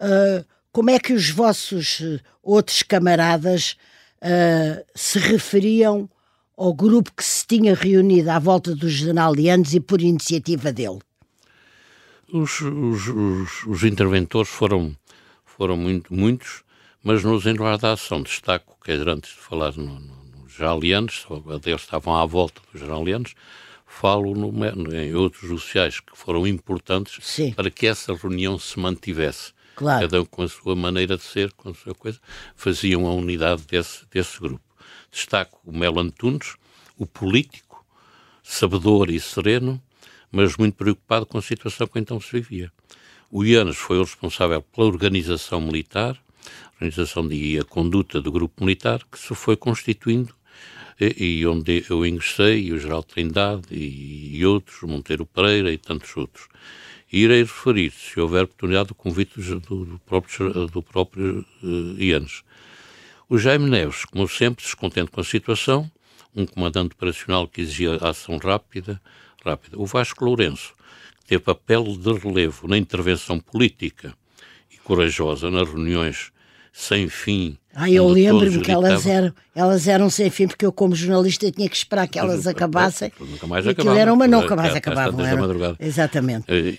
uh, 0.00 0.44
como 0.74 0.90
é 0.90 0.98
que 0.98 1.12
os 1.12 1.30
vossos 1.30 2.00
eh, 2.02 2.18
outros 2.42 2.82
camaradas 2.82 3.76
uh, 4.20 4.84
se 4.92 5.20
referiam 5.20 6.10
ao 6.56 6.72
grupo 6.72 7.12
que 7.16 7.24
se 7.24 7.46
tinha 7.46 7.74
reunido 7.74 8.30
à 8.30 8.38
volta 8.38 8.74
do 8.74 8.88
general 8.88 9.32
Leandros 9.32 9.74
e 9.74 9.80
por 9.80 10.00
iniciativa 10.00 10.72
dele? 10.72 10.98
Os, 12.32 12.60
os, 12.60 13.08
os, 13.08 13.66
os 13.66 13.84
interventores 13.84 14.48
foram, 14.48 14.96
foram 15.44 15.76
muito, 15.76 16.12
muitos, 16.12 16.62
mas 17.02 17.22
nos 17.22 17.46
em 17.46 17.54
da 17.54 17.92
ação 17.92 18.22
destaco, 18.22 18.76
que 18.82 18.92
era 18.92 19.12
antes 19.12 19.30
de 19.30 19.40
falar 19.40 19.76
no, 19.76 20.00
no, 20.00 20.40
no 20.40 20.48
general 20.48 20.78
Leandros, 20.78 21.26
eles 21.66 21.82
estavam 21.82 22.16
à 22.16 22.24
volta 22.24 22.60
do 22.72 22.78
general 22.78 23.02
Leandros, 23.02 23.34
falo 23.86 24.34
no, 24.34 24.52
em 24.94 25.14
outros 25.14 25.48
sociais 25.48 26.00
que 26.00 26.16
foram 26.16 26.46
importantes 26.46 27.18
Sim. 27.22 27.52
para 27.52 27.70
que 27.70 27.86
essa 27.86 28.14
reunião 28.14 28.58
se 28.58 28.78
mantivesse. 28.78 29.52
Claro. 29.76 30.02
Cada 30.02 30.22
um 30.22 30.24
com 30.24 30.42
a 30.42 30.48
sua 30.48 30.74
maneira 30.74 31.16
de 31.16 31.22
ser, 31.22 31.52
com 31.52 31.70
a 31.70 31.74
sua 31.74 31.94
coisa, 31.94 32.18
faziam 32.54 33.06
a 33.06 33.12
unidade 33.12 33.62
desse, 33.68 34.04
desse 34.10 34.38
grupo. 34.40 34.63
Destaco 35.14 35.60
o 35.64 35.76
Melo 35.76 36.00
Antunes, 36.00 36.56
o 36.98 37.06
político, 37.06 37.86
sabedor 38.42 39.10
e 39.10 39.20
sereno, 39.20 39.80
mas 40.30 40.56
muito 40.56 40.74
preocupado 40.74 41.24
com 41.24 41.38
a 41.38 41.42
situação 41.42 41.86
que 41.86 41.98
então 41.98 42.20
se 42.20 42.32
vivia. 42.32 42.72
O 43.30 43.44
Ianes 43.44 43.76
foi 43.76 43.96
o 43.98 44.02
responsável 44.02 44.60
pela 44.60 44.88
organização 44.88 45.60
militar, 45.60 46.20
organização 46.74 47.30
e 47.30 47.58
a 47.58 47.64
conduta 47.64 48.20
do 48.20 48.32
grupo 48.32 48.64
militar, 48.64 49.02
que 49.10 49.18
se 49.18 49.34
foi 49.34 49.56
constituindo 49.56 50.34
e, 51.00 51.40
e 51.40 51.46
onde 51.46 51.84
eu 51.88 52.04
ingressei, 52.04 52.64
e 52.66 52.72
o 52.72 52.78
Geral 52.78 53.02
Trindade 53.02 53.62
e, 53.70 54.36
e 54.36 54.44
outros, 54.44 54.82
Monteiro 54.82 55.24
Pereira 55.24 55.72
e 55.72 55.78
tantos 55.78 56.16
outros 56.16 56.48
irei 57.16 57.42
referir, 57.42 57.92
se 57.92 58.18
houver 58.18 58.44
oportunidade, 58.44 58.92
o 58.92 58.94
convite 58.94 59.40
do, 59.40 59.84
do 59.84 60.00
próprio, 60.04 60.66
do 60.66 60.82
próprio 60.82 61.46
uh, 61.62 62.02
Ianes. 62.02 62.42
O 63.34 63.38
Jaime 63.38 63.68
Neves, 63.68 64.04
como 64.04 64.28
sempre, 64.28 64.64
descontente 64.64 65.10
com 65.10 65.20
a 65.20 65.24
situação, 65.24 65.90
um 66.36 66.46
comandante 66.46 66.94
operacional 66.94 67.48
que 67.48 67.62
exigia 67.62 67.96
ação 67.96 68.36
rápida, 68.36 69.00
rápida. 69.44 69.76
O 69.76 69.84
Vasco 69.86 70.24
Lourenço, 70.24 70.72
que 71.18 71.26
teve 71.30 71.42
papel 71.42 71.82
de 71.82 72.12
relevo 72.12 72.68
na 72.68 72.78
intervenção 72.78 73.40
política 73.40 74.14
e 74.72 74.76
corajosa 74.76 75.50
nas 75.50 75.68
reuniões 75.68 76.30
sem 76.72 77.08
fim. 77.08 77.58
Ah, 77.74 77.90
eu 77.90 78.06
lembro-me 78.06 78.60
que 78.60 78.70
elas 78.70 79.04
eram, 79.04 79.34
elas 79.52 79.88
eram 79.88 80.08
sem 80.08 80.30
fim, 80.30 80.46
porque 80.46 80.64
eu, 80.64 80.70
como 80.70 80.94
jornalista, 80.94 81.50
tinha 81.50 81.68
que 81.68 81.76
esperar 81.76 82.06
que 82.06 82.20
elas 82.20 82.46
acabassem. 82.46 83.10
Nunca 83.18 83.48
mais 83.48 83.66
acabavam. 83.66 84.00
Era 84.00 84.12
uma, 84.12 84.28
nunca 84.28 84.54
mais 84.54 84.76
acabavam. 84.76 85.26
Era. 85.26 85.76
Exatamente. 85.80 86.44
E, 86.48 86.78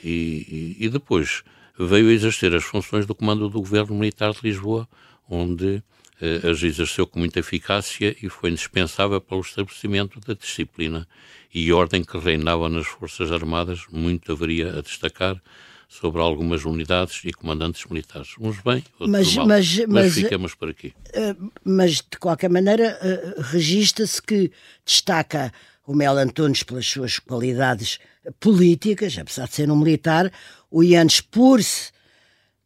e, 0.79 0.85
e, 0.85 0.89
depois 0.89 1.43
veio 1.77 2.09
exercer 2.09 2.55
as 2.55 2.63
funções 2.63 3.05
do 3.05 3.13
comando 3.13 3.49
do 3.49 3.59
governo 3.59 3.93
militar 3.93 4.31
de 4.31 4.39
Lisboa, 4.41 4.87
onde 5.29 5.83
eh, 6.21 6.49
as 6.49 6.63
exerceu 6.63 7.05
com 7.05 7.19
muita 7.19 7.39
eficácia 7.39 8.15
e 8.21 8.29
foi 8.29 8.49
indispensável 8.49 9.19
para 9.19 9.37
o 9.37 9.41
estabelecimento 9.41 10.19
da 10.19 10.33
disciplina 10.33 11.07
e 11.53 11.71
ordem 11.71 12.03
que 12.03 12.17
reinava 12.17 12.69
nas 12.69 12.85
Forças 12.85 13.31
Armadas, 13.31 13.81
muito 13.91 14.31
haveria 14.31 14.77
a 14.77 14.81
destacar 14.81 15.41
sobre 15.87 16.21
algumas 16.21 16.65
unidades 16.65 17.21
e 17.23 17.31
comandantes 17.31 17.85
militares. 17.85 18.29
Uns 18.39 18.59
bem, 18.61 18.83
outros 18.99 19.09
mas, 19.09 19.35
mal. 19.35 19.47
Mas, 19.47 19.77
mas, 19.77 19.87
mas 19.87 20.13
ficamos 20.13 20.55
por 20.55 20.69
aqui. 20.69 20.93
Eh, 21.13 21.35
mas, 21.63 21.95
de 21.95 22.17
qualquer 22.19 22.49
maneira, 22.49 22.99
uh, 23.01 23.41
registra-se 23.41 24.21
que 24.21 24.51
destaca 24.85 25.53
o 25.85 25.93
Mel 25.93 26.17
Antunes 26.17 26.63
pelas 26.63 26.87
suas 26.87 27.19
qualidades 27.19 27.99
políticas, 28.39 29.17
apesar 29.17 29.47
de 29.47 29.53
ser 29.53 29.69
um 29.69 29.77
militar, 29.77 30.31
o 30.71 30.83
Ianes 30.83 31.21
por 31.21 31.61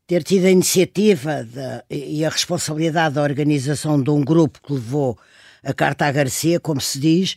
ter 0.09 0.23
tido 0.23 0.45
a 0.45 0.49
iniciativa 0.49 1.43
de, 1.43 1.95
e 1.95 2.25
a 2.25 2.29
responsabilidade 2.29 3.13
da 3.13 3.21
organização 3.21 4.01
de 4.01 4.09
um 4.09 4.23
grupo 4.23 4.59
que 4.59 4.73
levou 4.73 5.15
a 5.63 5.71
carta 5.71 6.07
à 6.07 6.11
Garcia, 6.11 6.59
como 6.59 6.81
se 6.81 6.99
diz, 6.99 7.35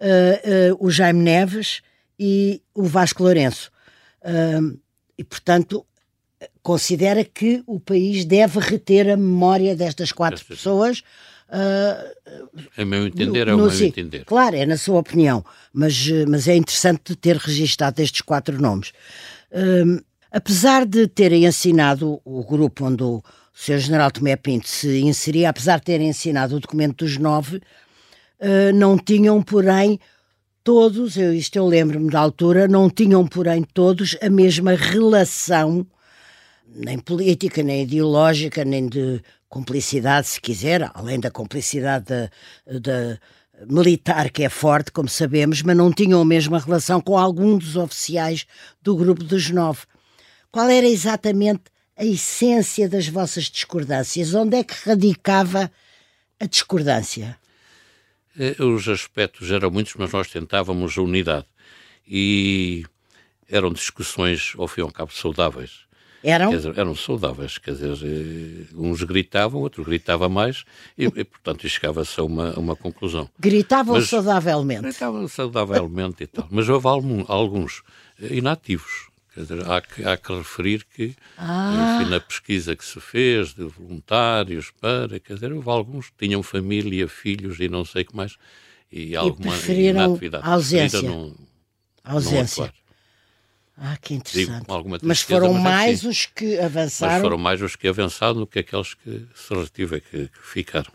uh, 0.00 0.74
uh, 0.74 0.84
o 0.84 0.90
Jaime 0.90 1.22
Neves 1.22 1.82
e 2.18 2.60
o 2.74 2.82
Vasco 2.82 3.22
Lourenço. 3.22 3.70
Uh, 4.22 4.76
e, 5.16 5.22
portanto, 5.22 5.86
considera 6.60 7.24
que 7.24 7.62
o 7.64 7.78
país 7.78 8.24
deve 8.24 8.58
reter 8.58 9.08
a 9.08 9.16
memória 9.16 9.76
destas 9.76 10.10
quatro 10.10 10.44
pessoas 10.44 11.04
Uh, 11.52 12.54
é 12.76 12.84
meu 12.84 13.08
entender, 13.08 13.46
no, 13.46 13.50
é 13.50 13.54
o 13.56 13.58
meu 13.58 13.84
entender. 13.84 14.24
Claro, 14.24 14.54
é 14.54 14.64
na 14.64 14.76
sua 14.76 15.00
opinião, 15.00 15.44
mas, 15.72 16.08
mas 16.28 16.46
é 16.46 16.54
interessante 16.54 17.16
ter 17.16 17.36
registado 17.36 18.00
estes 18.00 18.20
quatro 18.20 18.62
nomes. 18.62 18.92
Uh, 19.50 20.00
apesar 20.30 20.86
de 20.86 21.06
terem 21.06 21.46
assinado 21.46 22.20
o 22.24 22.44
grupo 22.44 22.84
onde 22.84 23.02
o 23.02 23.22
Sr. 23.52 23.78
General 23.78 24.10
Tomé 24.10 24.36
Pinto 24.36 24.68
se 24.68 25.00
inseria, 25.00 25.50
apesar 25.50 25.78
de 25.78 25.84
terem 25.84 26.10
assinado 26.10 26.56
o 26.56 26.60
documento 26.60 27.04
dos 27.04 27.18
nove, 27.18 27.56
uh, 27.56 28.72
não 28.74 28.96
tinham, 28.96 29.42
porém, 29.42 29.98
todos, 30.62 31.16
eu, 31.16 31.34
isto 31.34 31.56
eu 31.56 31.66
lembro-me 31.66 32.10
da 32.10 32.20
altura, 32.20 32.68
não 32.68 32.88
tinham, 32.88 33.26
porém, 33.26 33.62
todos 33.62 34.16
a 34.22 34.30
mesma 34.30 34.74
relação, 34.74 35.86
nem 36.66 36.98
política, 36.98 37.62
nem 37.62 37.82
ideológica, 37.82 38.64
nem 38.64 38.88
de 38.88 39.20
cumplicidade, 39.48 40.28
se 40.28 40.40
quiser, 40.40 40.90
além 40.94 41.18
da 41.18 41.30
cumplicidade 41.30 42.06
da, 42.06 42.30
da 42.78 43.18
militar, 43.68 44.30
que 44.30 44.44
é 44.44 44.48
forte, 44.48 44.92
como 44.92 45.08
sabemos, 45.08 45.62
mas 45.62 45.76
não 45.76 45.92
tinham 45.92 46.20
a 46.20 46.24
mesma 46.24 46.58
relação 46.58 47.00
com 47.00 47.18
algum 47.18 47.58
dos 47.58 47.76
oficiais 47.76 48.46
do 48.80 48.96
grupo 48.96 49.22
dos 49.22 49.50
nove. 49.50 49.80
Qual 50.50 50.68
era 50.68 50.86
exatamente 50.86 51.64
a 51.96 52.04
essência 52.04 52.88
das 52.88 53.06
vossas 53.06 53.44
discordâncias? 53.44 54.34
Onde 54.34 54.56
é 54.56 54.64
que 54.64 54.74
radicava 54.88 55.70
a 56.40 56.46
discordância? 56.46 57.38
Eh, 58.38 58.60
os 58.62 58.88
aspectos 58.88 59.50
eram 59.50 59.70
muitos, 59.70 59.94
mas 59.94 60.10
nós 60.10 60.28
tentávamos 60.28 60.98
a 60.98 61.02
unidade. 61.02 61.46
E 62.06 62.84
eram 63.48 63.72
discussões, 63.72 64.54
ao 64.58 64.66
fim 64.66 64.80
e 64.80 64.84
ao 64.84 64.90
cabo, 64.90 65.12
saudáveis. 65.12 65.88
Eram? 66.22 66.50
Dizer, 66.50 66.76
eram 66.76 66.94
saudáveis, 66.94 67.56
quer 67.56 67.70
dizer, 67.72 67.96
eh, 68.02 68.66
uns 68.74 69.02
gritavam, 69.04 69.62
outro 69.62 69.84
gritava 69.84 70.28
mais, 70.28 70.64
e, 70.98 71.04
e 71.04 71.24
portanto 71.24 71.66
chegava-se 71.66 72.20
a 72.20 72.24
uma, 72.24 72.58
uma 72.58 72.76
conclusão. 72.76 73.30
Gritavam 73.38 73.94
mas, 73.94 74.08
saudavelmente? 74.08 74.82
Gritavam 74.82 75.26
saudavelmente 75.28 76.24
e 76.24 76.26
tal, 76.26 76.46
mas 76.50 76.68
houve 76.68 76.88
alguns 76.88 77.82
inativos, 78.20 79.09
Quer 79.09 79.09
dizer, 79.36 79.70
há 79.70 79.80
que, 79.80 80.04
há 80.04 80.16
que 80.16 80.32
referir 80.32 80.84
que, 80.84 81.14
ah. 81.38 81.98
enfim, 82.00 82.10
na 82.10 82.20
pesquisa 82.20 82.74
que 82.74 82.84
se 82.84 83.00
fez 83.00 83.54
de 83.54 83.64
voluntários 83.64 84.72
para, 84.80 85.20
quer 85.20 85.34
dizer, 85.34 85.52
houve 85.52 85.70
alguns 85.70 86.10
que 86.10 86.26
tinham 86.26 86.42
família, 86.42 87.06
filhos 87.06 87.60
e 87.60 87.68
não 87.68 87.84
sei 87.84 88.02
o 88.02 88.06
que 88.06 88.16
mais, 88.16 88.36
e, 88.90 89.10
e 89.10 89.16
alguma 89.16 89.54
inatividade. 89.56 90.44
A 90.44 90.52
ausência. 90.52 91.02
Não, 91.02 91.34
ausência. 92.04 92.64
Não 92.64 92.80
ah, 93.82 93.96
que 93.96 94.12
interessante. 94.12 94.66
Digo, 94.66 94.98
mas 95.02 95.22
foram 95.22 95.54
mas 95.54 95.62
mais 95.62 96.04
os 96.04 96.26
que 96.26 96.58
avançaram. 96.58 97.14
Mas 97.14 97.22
foram 97.22 97.38
mais 97.38 97.62
os 97.62 97.76
que 97.76 97.88
avançaram 97.88 98.34
do 98.34 98.46
que 98.46 98.58
aqueles 98.58 98.92
que 98.92 99.26
se 99.34 99.54
retiveram, 99.54 100.02
que, 100.10 100.28
que 100.28 100.42
ficaram. 100.42 100.92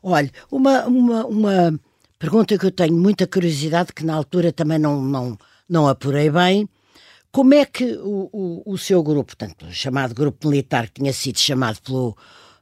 Olha, 0.00 0.30
uma, 0.48 0.86
uma, 0.86 1.26
uma 1.26 1.80
pergunta 2.16 2.56
que 2.56 2.64
eu 2.64 2.70
tenho 2.70 2.94
muita 2.94 3.26
curiosidade, 3.26 3.92
que 3.92 4.04
na 4.04 4.14
altura 4.14 4.52
também 4.52 4.78
não, 4.78 5.02
não, 5.02 5.36
não 5.68 5.88
apurei 5.88 6.30
bem, 6.30 6.68
como 7.36 7.52
é 7.52 7.66
que 7.66 7.84
o, 7.98 8.30
o, 8.32 8.62
o 8.64 8.78
seu 8.78 9.02
grupo, 9.02 9.36
portanto, 9.36 9.70
chamado 9.70 10.14
grupo 10.14 10.48
militar, 10.48 10.86
que 10.86 11.02
tinha 11.02 11.12
sido 11.12 11.38
chamado 11.38 11.82
pelo, 11.82 12.16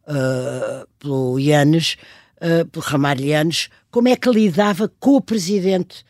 uh, 0.09 0.89
pelo 0.99 1.39
Yanes, 1.39 1.97
uh, 2.39 2.67
pelo 2.67 2.85
Ramalho 2.85 3.25
Yanes, 3.25 3.69
como 3.89 4.09
é 4.09 4.17
que 4.17 4.29
lidava 4.29 4.91
com 4.99 5.13
o 5.15 5.21
presidente 5.21 6.05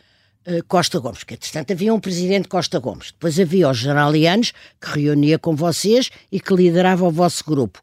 uh, 0.46 0.64
Costa 0.66 0.98
Gomes? 0.98 1.18
Porque, 1.18 1.34
entretanto, 1.34 1.74
havia 1.74 1.92
um 1.92 2.00
presidente 2.00 2.48
Costa 2.48 2.78
Gomes. 2.78 3.12
Depois 3.12 3.38
havia 3.38 3.68
o 3.68 3.74
general 3.74 4.16
Yanes, 4.16 4.54
que 4.80 4.98
reunia 4.98 5.38
com 5.38 5.54
vocês 5.54 6.08
e 6.32 6.40
que 6.40 6.54
liderava 6.54 7.06
o 7.06 7.10
vosso 7.10 7.44
grupo. 7.44 7.82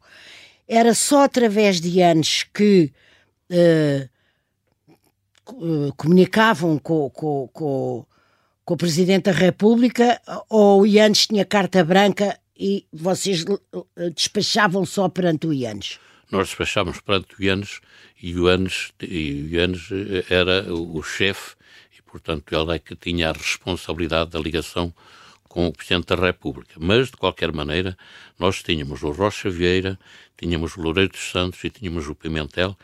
Era 0.66 0.94
só 0.94 1.22
através 1.22 1.80
de 1.80 2.00
Yanes 2.00 2.42
que 2.52 2.92
comunicavam 5.96 6.76
com, 6.76 7.08
com, 7.08 7.48
com 7.52 8.04
com 8.64 8.74
o 8.74 8.76
Presidente 8.76 9.24
da 9.24 9.32
República 9.32 10.20
ou 10.48 10.82
o 10.82 10.86
Ianes 10.86 11.26
tinha 11.26 11.44
carta 11.44 11.84
branca 11.84 12.38
e 12.56 12.86
vocês 12.92 13.44
despachavam 14.14 14.84
só 14.84 15.08
perante 15.08 15.46
o 15.46 15.52
Ianes? 15.52 15.98
Nós 16.30 16.48
despachávamos 16.48 17.00
perante 17.00 17.34
o 17.38 17.42
Ianes 17.42 17.80
e 18.22 18.34
o 18.38 18.48
Ianes, 18.48 18.92
e 19.02 19.42
o 19.42 19.48
Ianes 19.48 19.88
eh, 19.90 20.24
era 20.30 20.72
o 20.72 21.02
chefe 21.02 21.56
e, 21.98 22.00
portanto, 22.02 22.54
ele 22.54 22.76
é 22.76 22.78
que 22.78 22.94
tinha 22.94 23.30
a 23.30 23.32
responsabilidade 23.32 24.30
da 24.30 24.38
ligação 24.38 24.94
com 25.48 25.66
o 25.66 25.72
Presidente 25.72 26.06
da 26.06 26.14
República. 26.14 26.76
Mas, 26.80 27.10
de 27.10 27.16
qualquer 27.18 27.52
maneira, 27.52 27.98
nós 28.38 28.62
tínhamos 28.62 29.02
o 29.02 29.10
Rocha 29.10 29.50
Vieira, 29.50 29.98
tínhamos 30.38 30.76
o 30.76 30.80
Loureiro 30.80 31.12
dos 31.12 31.30
Santos 31.30 31.62
e 31.64 31.68
tínhamos 31.68 32.08
o 32.08 32.14
Pimentel, 32.14 32.74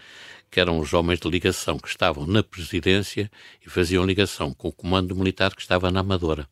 que 0.51 0.61
eram 0.61 0.79
os 0.79 0.93
homens 0.93 1.21
de 1.21 1.29
ligação 1.29 1.79
que 1.79 1.89
estavam 1.89 2.27
na 2.27 2.43
presidência 2.43 3.31
e 3.65 3.71
faziam 3.71 4.05
ligação 4.05 4.53
com 4.55 4.69
o 4.69 4.73
comando 4.73 5.15
militar 5.15 5.55
que 5.55 5.61
estava 5.61 5.91
na 5.91 6.01
Amadora. 6.01 6.49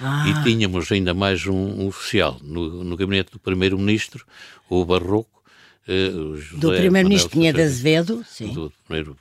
Ah. 0.00 0.24
E 0.28 0.42
tínhamos 0.42 0.90
ainda 0.90 1.14
mais 1.14 1.46
um, 1.46 1.54
um 1.54 1.86
oficial 1.86 2.38
no, 2.42 2.82
no 2.82 2.96
gabinete 2.96 3.32
do 3.32 3.38
primeiro-ministro, 3.38 4.24
o 4.68 4.84
Barroco. 4.84 5.42
Eh, 5.86 6.10
do 6.52 6.70
primeiro-ministro 6.72 7.30
Pinheiro 7.30 7.58
de 7.58 7.64
Azevedo, 7.64 8.24
sim. 8.28 8.52
Do 8.52 8.72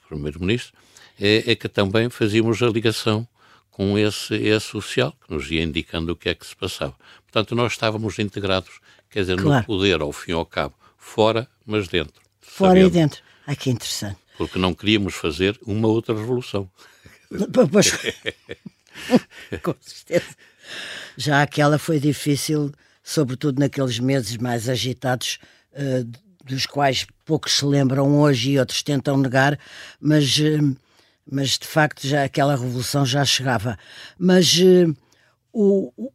primeiro-ministro, 0.07 0.73
é, 1.19 1.51
é, 1.51 1.55
que 1.55 1.67
também 1.67 2.09
fazíamos 2.09 2.61
a 2.63 2.67
ligação 2.67 3.27
com 3.69 3.97
esse, 3.97 4.35
esse 4.35 4.75
oficial, 4.75 5.13
que 5.25 5.33
nos 5.33 5.49
ia 5.49 5.63
indicando 5.63 6.11
o 6.11 6.15
que 6.15 6.29
é 6.29 6.35
que 6.35 6.45
se 6.45 6.55
passava. 6.55 6.95
Portanto, 7.23 7.55
nós 7.55 7.73
estávamos 7.73 8.19
integrados, 8.19 8.79
quer 9.09 9.21
dizer, 9.21 9.37
claro. 9.37 9.61
no 9.61 9.65
poder, 9.65 10.01
ao 10.01 10.11
fim 10.11 10.31
e 10.31 10.33
ao 10.33 10.45
cabo, 10.45 10.75
fora, 10.97 11.47
mas 11.65 11.87
dentro. 11.87 12.21
Fora 12.41 12.71
sabendo. 12.71 12.87
e 12.87 12.91
dentro. 12.91 13.21
Ai, 13.51 13.55
que 13.57 13.69
interessante. 13.69 14.17
Porque 14.37 14.57
não 14.57 14.73
queríamos 14.73 15.13
fazer 15.13 15.59
uma 15.67 15.89
outra 15.89 16.15
revolução. 16.15 16.71
Pois, 17.69 17.91
com 19.61 19.75
certeza. 19.81 20.35
Já 21.17 21.41
aquela 21.41 21.77
foi 21.77 21.99
difícil, 21.99 22.71
sobretudo 23.03 23.59
naqueles 23.59 23.99
meses 23.99 24.37
mais 24.37 24.69
agitados, 24.69 25.37
uh, 25.73 26.09
dos 26.45 26.65
quais 26.65 27.05
poucos 27.25 27.57
se 27.57 27.65
lembram 27.65 28.21
hoje 28.21 28.51
e 28.51 28.59
outros 28.59 28.81
tentam 28.81 29.17
negar, 29.17 29.59
mas, 29.99 30.37
uh, 30.37 30.77
mas 31.29 31.57
de 31.57 31.67
facto 31.67 32.07
já 32.07 32.23
aquela 32.23 32.55
revolução 32.55 33.05
já 33.05 33.25
chegava. 33.25 33.77
Mas 34.17 34.57
uh, 34.59 34.95
o, 35.51 35.91
o, 35.97 36.13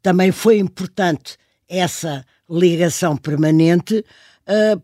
também 0.00 0.32
foi 0.32 0.58
importante 0.58 1.36
essa 1.68 2.24
ligação 2.48 3.18
permanente, 3.18 4.02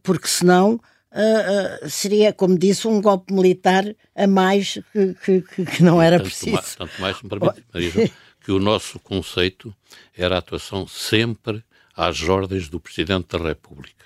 porque 0.05 0.29
senão 0.29 0.79
uh, 1.17 1.89
seria, 1.89 2.33
como 2.33 2.59
disse, 2.59 2.87
um 2.87 3.01
golpe 3.01 3.33
militar 3.33 3.85
a 4.15 4.27
mais 4.27 4.79
que, 4.93 5.43
que, 5.43 5.65
que 5.65 5.83
não 5.83 6.01
era 6.01 6.19
tanto 6.19 6.29
preciso. 6.29 6.53
Mais, 6.53 6.75
tanto 6.75 7.01
mais, 7.01 7.23
me 7.23 7.29
permite, 7.29 7.63
que 8.45 8.53
o 8.53 8.61
nosso 8.61 8.99
conceito 9.01 9.75
era 10.17 10.37
a 10.37 10.39
atuação 10.39 10.87
sempre 10.87 11.65
às 11.97 12.23
ordens 12.23 12.69
do 12.69 12.79
Presidente 12.79 13.37
da 13.37 13.39
República. 13.39 14.05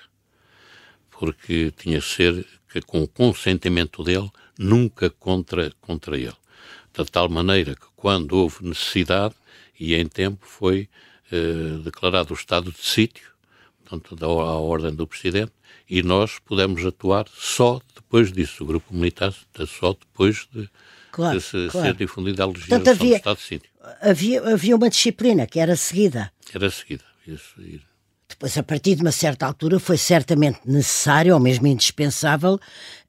Porque 1.09 1.71
tinha 1.77 1.99
que 1.99 2.07
ser 2.07 2.45
que, 2.71 2.81
com 2.81 3.03
o 3.03 3.07
consentimento 3.07 4.03
dele, 4.03 4.31
nunca 4.57 5.09
contra, 5.09 5.71
contra 5.81 6.17
ele. 6.17 6.33
De 6.93 7.05
tal 7.05 7.29
maneira 7.29 7.75
que, 7.75 7.85
quando 7.95 8.33
houve 8.33 8.65
necessidade, 8.65 9.35
e 9.79 9.95
em 9.95 10.07
tempo, 10.07 10.45
foi 10.45 10.89
eh, 11.31 11.81
declarado 11.83 12.33
o 12.33 12.37
estado 12.37 12.71
de 12.71 12.83
sítio, 12.83 13.30
portanto, 13.99 14.23
à 14.23 14.59
ordem 14.59 14.93
do 14.93 15.05
Presidente, 15.05 15.51
e 15.89 16.01
nós 16.01 16.39
pudemos 16.39 16.85
atuar 16.85 17.25
só 17.35 17.81
depois 17.95 18.31
disso. 18.31 18.63
O 18.63 18.67
grupo 18.67 18.93
militar 18.93 19.33
só 19.67 19.93
depois 19.93 20.47
de, 20.53 20.69
claro, 21.11 21.37
de 21.37 21.43
se, 21.43 21.67
claro. 21.69 21.87
ser 21.87 21.95
difundida 21.95 22.43
a 22.43 22.47
legislação 22.47 22.83
Portanto, 22.83 23.01
havia, 23.01 23.09
do 23.09 23.17
Estado 23.17 23.37
de 23.37 23.43
Sítio. 23.43 23.71
Havia, 24.01 24.53
havia 24.53 24.75
uma 24.75 24.89
disciplina 24.89 25.45
que 25.45 25.59
era 25.59 25.75
seguida. 25.75 26.31
Era 26.53 26.69
seguida, 26.69 27.03
isso. 27.27 27.55
Depois, 28.27 28.57
a 28.57 28.63
partir 28.63 28.95
de 28.95 29.01
uma 29.01 29.11
certa 29.11 29.45
altura, 29.45 29.79
foi 29.79 29.97
certamente 29.97 30.61
necessário, 30.65 31.33
ou 31.33 31.39
mesmo 31.39 31.67
indispensável, 31.67 32.57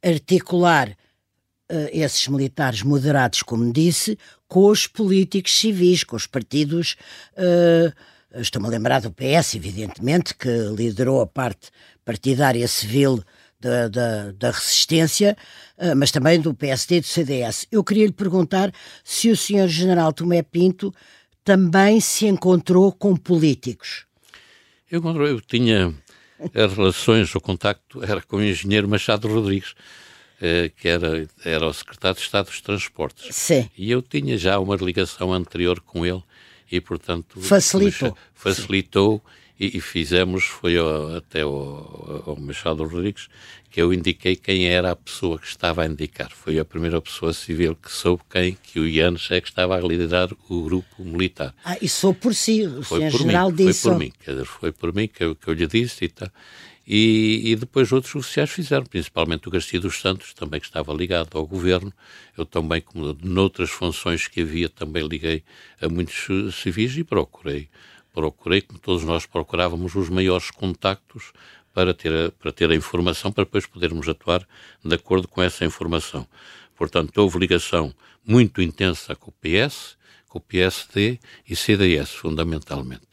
articular 0.02 0.88
uh, 0.90 1.88
esses 1.92 2.26
militares 2.26 2.82
moderados, 2.82 3.42
como 3.42 3.72
disse, 3.72 4.18
com 4.48 4.66
os 4.66 4.86
políticos 4.88 5.52
civis, 5.52 6.02
com 6.02 6.16
os 6.16 6.26
partidos. 6.26 6.96
Uh, 7.34 7.92
Estou-me 8.34 8.68
a 8.68 8.70
lembrar 8.70 9.00
do 9.00 9.12
PS, 9.12 9.54
evidentemente, 9.54 10.34
que 10.34 10.48
liderou 10.76 11.20
a 11.20 11.26
parte 11.26 11.70
partidária 12.04 12.66
civil 12.66 13.22
da, 13.60 13.88
da, 13.88 14.32
da, 14.32 14.50
resistência, 14.50 15.36
eh, 15.78 15.94
mas 15.94 16.10
também 16.10 16.40
do 16.40 16.52
PSD 16.52 16.96
e 16.96 17.00
do 17.00 17.06
CDS. 17.06 17.66
Eu 17.70 17.84
queria 17.84 18.06
lhe 18.06 18.12
perguntar 18.12 18.72
se 19.04 19.30
o 19.30 19.36
senhor 19.36 19.68
general 19.68 20.12
Tomé 20.12 20.42
Pinto 20.42 20.92
também 21.44 22.00
se 22.00 22.26
encontrou 22.26 22.90
com 22.90 23.16
políticos. 23.16 24.04
Eu, 24.90 25.02
eu 25.24 25.40
tinha 25.40 25.94
as 26.54 26.72
relações, 26.72 27.32
o 27.34 27.40
contacto 27.40 28.02
era 28.02 28.20
com 28.20 28.36
o 28.36 28.42
engenheiro 28.42 28.88
Machado 28.88 29.28
Rodrigues, 29.28 29.74
eh, 30.40 30.70
que 30.76 30.88
era, 30.88 31.28
era 31.44 31.66
o 31.66 31.72
secretário 31.72 32.16
de 32.16 32.22
Estado 32.22 32.46
dos 32.46 32.60
Transportes. 32.60 33.34
Sim. 33.34 33.70
E 33.78 33.90
eu 33.90 34.02
tinha 34.02 34.36
já 34.36 34.58
uma 34.58 34.74
ligação 34.74 35.32
anterior 35.32 35.80
com 35.80 36.04
ele 36.04 36.22
e, 36.72 36.80
portanto, 36.80 37.38
facilitou. 37.38 38.16
Facilitou 38.34 39.22
e, 39.60 39.76
e 39.76 39.80
fizemos, 39.80 40.44
foi 40.44 40.78
ao, 40.78 41.16
até 41.16 41.42
ao, 41.42 42.24
ao 42.26 42.36
Machado 42.40 42.82
Rodrigues, 42.82 43.28
que 43.70 43.80
eu 43.80 43.92
indiquei 43.92 44.34
quem 44.34 44.66
era 44.66 44.90
a 44.90 44.96
pessoa 44.96 45.38
que 45.38 45.46
estava 45.46 45.82
a 45.82 45.86
indicar. 45.86 46.30
Foi 46.30 46.58
a 46.58 46.64
primeira 46.64 47.00
pessoa 47.00 47.34
civil 47.34 47.76
que 47.76 47.92
soube 47.92 48.22
quem, 48.30 48.56
que 48.62 48.80
o 48.80 48.88
Ianes 48.88 49.30
é 49.30 49.40
que 49.40 49.48
estava 49.48 49.76
a 49.76 49.80
liderar 49.80 50.30
o 50.48 50.62
grupo 50.62 51.04
militar. 51.04 51.54
Ah, 51.62 51.76
e 51.80 51.88
sou 51.88 52.14
por 52.14 52.34
si, 52.34 52.66
o 52.66 52.82
foi 52.82 53.10
por 53.10 53.18
general 53.18 53.50
mim, 53.50 53.56
disse. 53.56 53.82
Foi 53.82 53.92
por 53.92 53.98
mim, 53.98 54.12
quer 54.24 54.30
dizer, 54.32 54.46
foi 54.46 54.72
por 54.72 54.94
mim 54.94 55.08
que 55.08 55.22
eu, 55.24 55.34
que 55.34 55.48
eu 55.48 55.54
lhe 55.54 55.66
disse 55.66 56.06
e 56.06 56.08
tal. 56.08 56.30
E, 56.86 57.52
e, 57.52 57.56
depois 57.56 57.92
outros 57.92 58.14
oficiais 58.14 58.50
fizeram, 58.50 58.84
principalmente 58.84 59.46
o 59.46 59.50
Garcia 59.50 59.78
dos 59.78 60.00
Santos, 60.00 60.34
também 60.34 60.60
que 60.60 60.66
estava 60.66 60.92
ligado 60.92 61.38
ao 61.38 61.46
governo. 61.46 61.92
Eu 62.36 62.44
também, 62.44 62.80
como 62.80 63.16
noutras 63.22 63.70
funções 63.70 64.26
que 64.26 64.40
havia, 64.40 64.68
também 64.68 65.06
liguei 65.06 65.44
a 65.80 65.88
muitos 65.88 66.56
civis 66.56 66.96
e 66.96 67.04
procurei, 67.04 67.68
procurei, 68.12 68.60
como 68.60 68.80
todos 68.80 69.04
nós 69.04 69.26
procurávamos, 69.26 69.94
os 69.94 70.08
maiores 70.08 70.50
contactos 70.50 71.32
para 71.72 71.94
ter, 71.94 72.12
a, 72.12 72.30
para 72.32 72.52
ter 72.52 72.70
a 72.70 72.74
informação, 72.74 73.32
para 73.32 73.44
depois 73.44 73.64
podermos 73.64 74.08
atuar 74.08 74.46
de 74.84 74.94
acordo 74.94 75.28
com 75.28 75.42
essa 75.42 75.64
informação. 75.64 76.26
Portanto, 76.76 77.16
houve 77.18 77.38
ligação 77.38 77.94
muito 78.26 78.60
intensa 78.60 79.14
com 79.14 79.30
o 79.30 79.34
PS, 79.34 79.96
com 80.28 80.38
o 80.38 80.40
PSD 80.40 81.18
e 81.48 81.54
CDS, 81.54 82.10
fundamentalmente. 82.10 83.06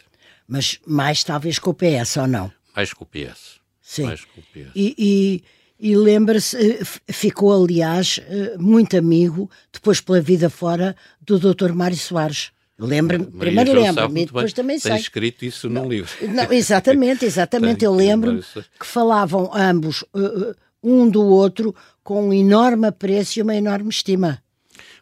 Mas 0.48 0.80
mais 0.88 1.24
talvez 1.24 1.60
com 1.60 1.70
o 1.70 1.74
PS, 1.74 2.18
ou 2.18 2.28
não? 2.28 2.52
Mais 2.76 2.94
com 2.94 3.04
o 3.04 3.08
PS. 3.08 3.59
Sim. 3.90 4.04
Mais 4.04 4.24
com 4.24 4.40
o 4.40 4.44
PS. 4.44 4.72
E, 4.76 4.96
e, 5.00 5.44
e 5.80 5.96
lembra-se, 5.96 6.56
eh, 6.56 7.12
ficou 7.12 7.52
aliás 7.52 8.22
eh, 8.24 8.56
muito 8.60 8.96
amigo, 8.96 9.50
depois 9.74 10.00
pela 10.00 10.22
vida 10.22 10.48
fora, 10.48 10.96
do 11.20 11.40
Dr. 11.40 11.72
Mário 11.74 11.98
Soares. 11.98 12.52
Lembra-me, 12.78 13.26
primeiro 13.26 13.74
lembro-me 13.74 14.22
e 14.22 14.26
depois 14.28 14.54
também 14.54 14.78
sei. 14.78 14.92
Tem 14.92 15.02
escrito 15.02 15.44
isso 15.44 15.68
num 15.68 15.82
não, 15.82 15.90
livro. 15.90 16.12
Não, 16.28 16.54
exatamente, 16.54 17.26
exatamente. 17.26 17.84
eu 17.84 17.92
lembro-me 17.92 18.44
que 18.80 18.86
falavam 18.86 19.50
ambos, 19.56 20.04
uh, 20.14 20.56
um 20.84 21.10
do 21.10 21.24
outro, 21.24 21.74
com 22.04 22.30
um 22.30 22.34
enorme 22.34 22.86
apreço 22.86 23.40
e 23.40 23.42
uma 23.42 23.56
enorme 23.56 23.90
estima. 23.90 24.44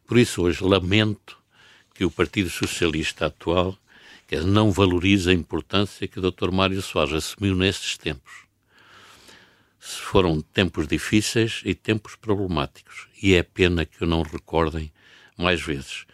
Por 0.08 0.18
isso, 0.18 0.44
hoje, 0.44 0.64
lamento 0.64 1.38
que 1.94 2.06
o 2.06 2.10
Partido 2.10 2.50
Socialista 2.50 3.26
atual 3.26 3.78
não 4.46 4.72
valorize 4.72 5.30
a 5.30 5.34
importância 5.34 6.08
que 6.08 6.20
o 6.20 6.32
Dr. 6.32 6.52
Mário 6.52 6.82
Soares 6.82 7.14
assumiu 7.14 7.54
nestes 7.54 7.98
tempos 7.98 8.47
foram 9.80 10.42
tempos 10.42 10.88
difíceis 10.88 11.62
e 11.64 11.74
tempos 11.74 12.16
problemáticos. 12.16 13.08
E 13.22 13.34
é 13.36 13.44
pena 13.44 13.86
que 13.86 14.04
o 14.04 14.08
não 14.08 14.22
recordem 14.22 14.92
mais 15.38 15.62
vezes. 15.62 16.06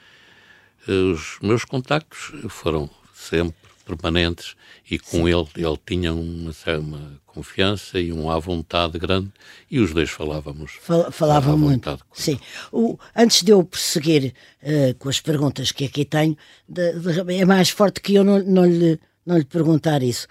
Os 0.87 1.37
meus 1.41 1.63
contactos 1.63 2.31
foram 2.49 2.89
sempre 3.13 3.55
permanentes 3.85 4.55
e 4.89 4.97
com 4.97 5.27
ele 5.27 5.47
ele 5.55 5.77
tinha 5.85 6.13
uma, 6.13 6.51
uma, 6.79 7.21
confiança 7.25 7.99
e 7.99 8.11
uma 8.11 8.39
vontade 8.39 8.97
grande 8.97 9.31
e 9.69 9.79
os 9.79 9.93
dois 9.93 10.09
falávamos. 10.09 10.73
Fal, 10.81 11.11
falavam 11.11 11.57
muito. 11.57 11.99
sim. 12.13 12.39
o, 12.71 12.97
antes 13.15 13.43
de 13.43 13.51
eu 13.51 13.63
prosseguir 13.63 14.33
uh, 14.61 14.93
com 14.95 15.09
as 15.09 15.19
perguntas 15.19 15.71
que 15.71 15.85
aqui 15.85 16.05
tenho 16.05 16.37
de, 16.67 16.93
de, 16.99 17.33
é 17.33 17.45
mais 17.45 17.69
forte 17.69 18.01
que 18.01 18.15
eu 18.15 18.23
não, 18.23 18.39
não, 18.39 18.65
lhe, 18.65 18.99
não 19.25 19.37
lhe 19.37 19.45
perguntar 19.45 20.01
isso. 20.03 20.27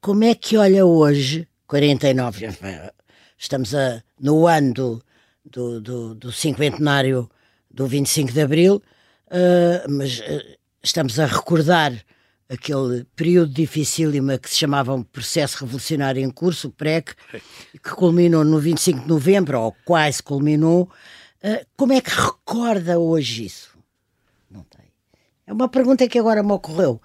Como 0.00 0.22
é 0.24 0.34
que 0.34 0.56
olha 0.56 0.86
hoje 0.86 1.48
49, 1.68 2.48
estamos 3.36 3.74
a, 3.74 4.02
no 4.18 4.46
ano 4.46 4.72
do, 4.72 5.02
do, 5.44 5.80
do, 5.82 6.14
do 6.14 6.32
cinquentenário 6.32 7.30
do 7.70 7.86
25 7.86 8.32
de 8.32 8.40
Abril, 8.40 8.82
uh, 9.26 9.90
mas 9.90 10.18
uh, 10.20 10.58
estamos 10.82 11.20
a 11.20 11.26
recordar 11.26 11.92
aquele 12.48 13.04
período 13.14 13.52
dificílimo 13.52 14.38
que 14.38 14.48
se 14.48 14.56
chamava 14.56 14.94
um 14.94 15.02
processo 15.02 15.62
revolucionário 15.62 16.22
em 16.22 16.30
curso, 16.30 16.68
o 16.68 16.72
PREC, 16.72 17.14
que 17.72 17.90
culminou 17.90 18.42
no 18.44 18.58
25 18.58 19.00
de 19.00 19.06
novembro, 19.06 19.60
ou 19.60 19.76
quase 19.84 20.22
culminou. 20.22 20.90
Uh, 21.44 21.66
como 21.76 21.92
é 21.92 22.00
que 22.00 22.10
recorda 22.10 22.98
hoje 22.98 23.44
isso? 23.44 23.78
Não 24.50 24.62
tem. 24.62 24.86
É 25.46 25.52
uma 25.52 25.68
pergunta 25.68 26.08
que 26.08 26.18
agora 26.18 26.42
me 26.42 26.52
ocorreu. 26.52 26.98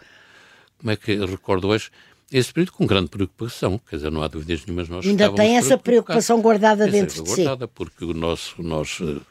Como 0.77 0.89
é 0.89 0.95
que 0.95 1.17
recordo 1.25 1.67
hoje? 1.67 1.91
Esse 2.31 2.51
período 2.51 2.71
com 2.71 2.85
grande 2.85 3.09
preocupação, 3.09 3.79
quer 3.89 3.97
dizer, 3.97 4.11
não 4.11 4.23
há 4.23 4.27
dúvidas 4.27 4.65
nenhumas. 4.65 4.89
Nós 4.89 5.05
Ainda 5.05 5.31
tem 5.31 5.57
essa 5.57 5.77
preocupação 5.77 6.41
guardada 6.41 6.87
dentro 6.87 7.23
de 7.23 7.29
si. 7.29 7.35
guardada, 7.43 7.67
porque 7.67 8.03
o 8.05 8.13
nosso, 8.13 8.61
nós 8.61 8.99
uh, 8.99 9.21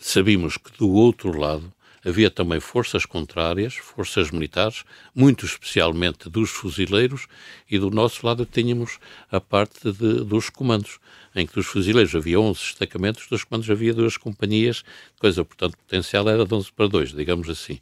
sabíamos 0.00 0.56
que 0.56 0.76
do 0.76 0.90
outro 0.90 1.38
lado 1.38 1.72
havia 2.04 2.30
também 2.30 2.58
forças 2.58 3.06
contrárias, 3.06 3.74
forças 3.74 4.30
militares, 4.30 4.84
muito 5.14 5.46
especialmente 5.46 6.28
dos 6.28 6.50
fuzileiros, 6.50 7.26
e 7.70 7.78
do 7.78 7.90
nosso 7.90 8.26
lado 8.26 8.44
tínhamos 8.44 8.98
a 9.30 9.40
parte 9.40 9.92
de, 9.92 10.24
dos 10.24 10.50
comandos, 10.50 10.98
em 11.34 11.46
que 11.46 11.54
dos 11.54 11.66
fuzileiros 11.66 12.14
havia 12.14 12.40
11 12.40 12.58
destacamentos, 12.58 13.26
dos 13.28 13.44
comandos 13.44 13.70
havia 13.70 13.94
duas 13.94 14.16
companhias, 14.16 14.82
coisa, 15.18 15.44
portanto, 15.44 15.76
potencial 15.76 16.28
era 16.28 16.44
de 16.44 16.52
11 16.52 16.72
para 16.72 16.88
2, 16.88 17.12
digamos 17.12 17.48
assim. 17.48 17.78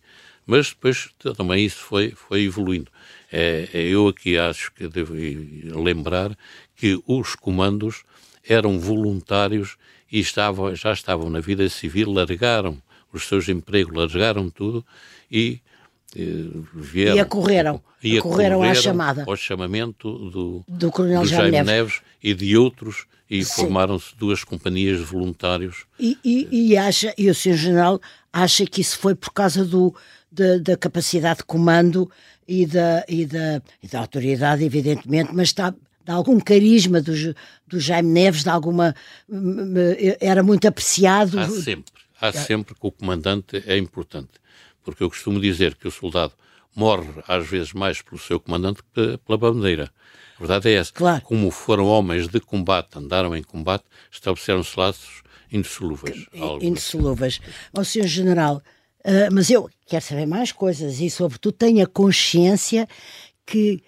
Mas 0.50 0.70
depois 0.70 1.10
também 1.36 1.64
isso 1.64 1.78
foi, 1.78 2.10
foi 2.10 2.42
evoluindo. 2.42 2.90
É, 3.32 3.68
é, 3.72 3.82
eu 3.82 4.08
aqui 4.08 4.36
acho 4.36 4.72
que 4.72 4.88
devo 4.88 5.14
lembrar 5.80 6.36
que 6.74 7.00
os 7.06 7.36
comandos 7.36 8.02
eram 8.44 8.80
voluntários 8.80 9.76
e 10.10 10.18
estavam, 10.18 10.74
já 10.74 10.92
estavam 10.92 11.30
na 11.30 11.38
vida 11.38 11.68
civil, 11.68 12.10
largaram 12.10 12.82
os 13.12 13.28
seus 13.28 13.48
empregos, 13.48 13.94
largaram 13.94 14.50
tudo 14.50 14.84
e 15.30 15.60
eh, 16.16 16.20
vieram. 16.74 17.16
E 17.16 17.20
acorreram. 17.20 17.82
E 18.02 18.18
acorreram, 18.18 18.62
à 18.64 18.74
chamada. 18.74 19.24
Ao 19.28 19.36
chamamento 19.36 20.30
do, 20.30 20.64
do 20.66 20.90
Coronel 20.90 21.22
do 21.22 21.28
Jaime 21.28 21.52
Neves. 21.52 21.66
Neves. 21.66 22.00
e 22.20 22.34
de 22.34 22.56
outros 22.56 23.06
e 23.30 23.44
formaram-se 23.44 24.16
duas 24.16 24.42
companhias 24.42 24.98
de 24.98 25.04
voluntários. 25.04 25.84
E, 26.00 26.18
e, 26.24 26.48
e, 26.50 26.76
acha, 26.76 27.14
e 27.16 27.30
o 27.30 27.34
Sr. 27.34 27.54
General 27.54 28.00
acha 28.32 28.66
que 28.66 28.80
isso 28.80 28.98
foi 28.98 29.14
por 29.14 29.32
causa 29.32 29.64
do, 29.64 29.94
da, 30.30 30.58
da 30.58 30.76
capacidade 30.76 31.38
de 31.38 31.44
comando 31.44 32.10
e 32.46 32.66
da, 32.66 33.04
e 33.08 33.26
da, 33.26 33.62
e 33.82 33.88
da 33.88 34.00
autoridade, 34.00 34.64
evidentemente, 34.64 35.30
mas 35.32 35.48
está 35.48 35.70
de 35.70 36.12
algum 36.12 36.40
carisma 36.40 37.00
do, 37.00 37.12
do 37.66 37.78
Jaime 37.78 38.10
Neves, 38.10 38.42
de 38.42 38.50
alguma. 38.50 38.94
era 40.20 40.42
muito 40.42 40.66
apreciado. 40.66 41.38
Há 41.38 41.48
sempre, 41.48 41.92
há 42.20 42.32
sempre 42.32 42.74
que 42.74 42.86
o 42.86 42.90
comandante 42.90 43.62
é 43.66 43.76
importante, 43.76 44.32
porque 44.82 45.02
eu 45.02 45.10
costumo 45.10 45.40
dizer 45.40 45.74
que 45.74 45.86
o 45.86 45.90
soldado 45.90 46.32
morre 46.74 47.08
às 47.26 47.46
vezes 47.46 47.72
mais 47.72 48.00
pelo 48.00 48.18
seu 48.18 48.40
comandante 48.40 48.80
que 48.94 49.18
pela 49.18 49.38
bandeira. 49.38 49.90
A 50.36 50.38
verdade 50.40 50.70
é 50.70 50.72
essa. 50.74 50.92
Claro. 50.92 51.22
Como 51.22 51.50
foram 51.50 51.86
homens 51.86 52.26
de 52.26 52.40
combate, 52.40 52.96
andaram 52.96 53.36
em 53.36 53.42
combate, 53.42 53.84
estabeleceram-se 54.10 54.78
laços 54.78 55.22
indissolúveis. 55.52 56.26
Indissolúveis. 56.62 57.40
Ó, 57.76 57.84
Sr. 57.84 58.06
General, 58.06 58.62
Uh, 59.00 59.32
mas 59.32 59.50
eu 59.50 59.68
quero 59.86 60.04
saber 60.04 60.26
mais 60.26 60.52
coisas 60.52 61.00
e, 61.00 61.08
sobretudo, 61.08 61.52
tenho 61.52 61.82
a 61.82 61.86
consciência 61.86 62.86
que 63.46 63.82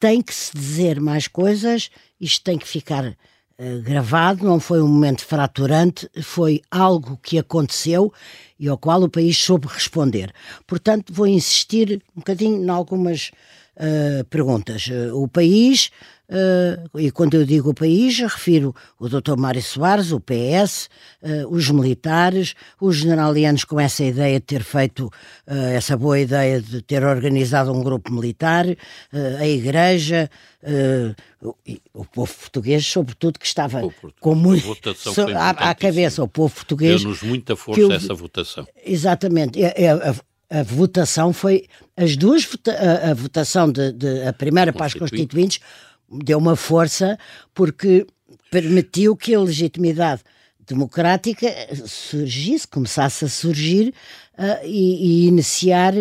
tem 0.00 0.20
que 0.20 0.34
se 0.34 0.52
dizer 0.52 1.00
mais 1.00 1.28
coisas, 1.28 1.90
isto 2.20 2.42
tem 2.44 2.58
que 2.58 2.66
ficar 2.66 3.04
uh, 3.06 3.82
gravado. 3.82 4.44
Não 4.44 4.58
foi 4.58 4.82
um 4.82 4.88
momento 4.88 5.24
fraturante, 5.24 6.10
foi 6.22 6.60
algo 6.70 7.18
que 7.22 7.38
aconteceu 7.38 8.12
e 8.58 8.68
ao 8.68 8.76
qual 8.76 9.02
o 9.02 9.08
país 9.08 9.38
soube 9.38 9.68
responder. 9.68 10.32
Portanto, 10.66 11.12
vou 11.12 11.26
insistir 11.26 12.02
um 12.16 12.20
bocadinho 12.20 12.62
em 12.62 12.68
algumas 12.68 13.30
uh, 13.76 14.24
perguntas. 14.24 14.88
o 15.12 15.28
país 15.28 15.90
Uh, 16.28 16.98
e 16.98 17.10
quando 17.12 17.34
eu 17.34 17.44
digo 17.44 17.70
o 17.70 17.74
país, 17.74 18.18
refiro 18.18 18.74
o 18.98 19.08
Dr. 19.08 19.36
Mário 19.36 19.62
Soares, 19.62 20.10
o 20.10 20.18
PS, 20.18 20.88
uh, 21.22 21.48
os 21.48 21.70
militares, 21.70 22.54
os 22.80 22.96
generalianos 22.96 23.62
com 23.62 23.78
essa 23.78 24.02
ideia 24.02 24.40
de 24.40 24.44
ter 24.44 24.64
feito 24.64 25.06
uh, 25.06 25.54
essa 25.72 25.96
boa 25.96 26.18
ideia 26.18 26.60
de 26.60 26.82
ter 26.82 27.04
organizado 27.04 27.72
um 27.72 27.80
grupo 27.80 28.12
militar, 28.12 28.66
a 29.38 29.46
Igreja, 29.46 30.28
o, 31.94 32.04
povo 32.04 32.34
português, 32.34 32.84
sobretudo, 32.86 33.38
que 33.38 33.46
estava 33.46 33.80
com 34.20 34.34
muito 34.34 34.74
so, 34.96 35.22
à, 35.36 35.50
à, 35.50 35.74
cabeça, 35.74 36.22
o 36.22 36.28
povo 36.28 36.54
português. 36.54 37.02
Deu-nos 37.02 37.22
muita 37.22 37.54
força 37.54 37.80
eu, 37.80 37.92
essa 37.92 38.14
votação. 38.14 38.66
Exatamente. 38.84 39.62
É, 39.62 39.84
é, 39.84 39.90
a, 39.90 40.14
a 40.50 40.62
votação 40.62 41.32
foi 41.32 41.66
as 41.96 42.16
duas 42.16 42.48
a, 42.68 43.10
a 43.10 43.14
votação 43.14 43.70
de, 43.70 43.92
de, 43.92 44.22
a 44.22 44.32
primeira 44.32 44.72
para 44.72 44.86
as 44.86 44.94
constituintes 44.94 45.60
deu 46.10 46.38
uma 46.38 46.56
força 46.56 47.18
porque 47.54 48.06
permitiu 48.50 49.16
que 49.16 49.34
a 49.34 49.40
legitimidade 49.40 50.22
democrática 50.66 51.46
surgisse, 51.86 52.66
começasse 52.66 53.24
a 53.24 53.28
surgir 53.28 53.94
uh, 54.38 54.64
e, 54.64 55.24
e, 55.24 55.26
iniciar 55.26 55.94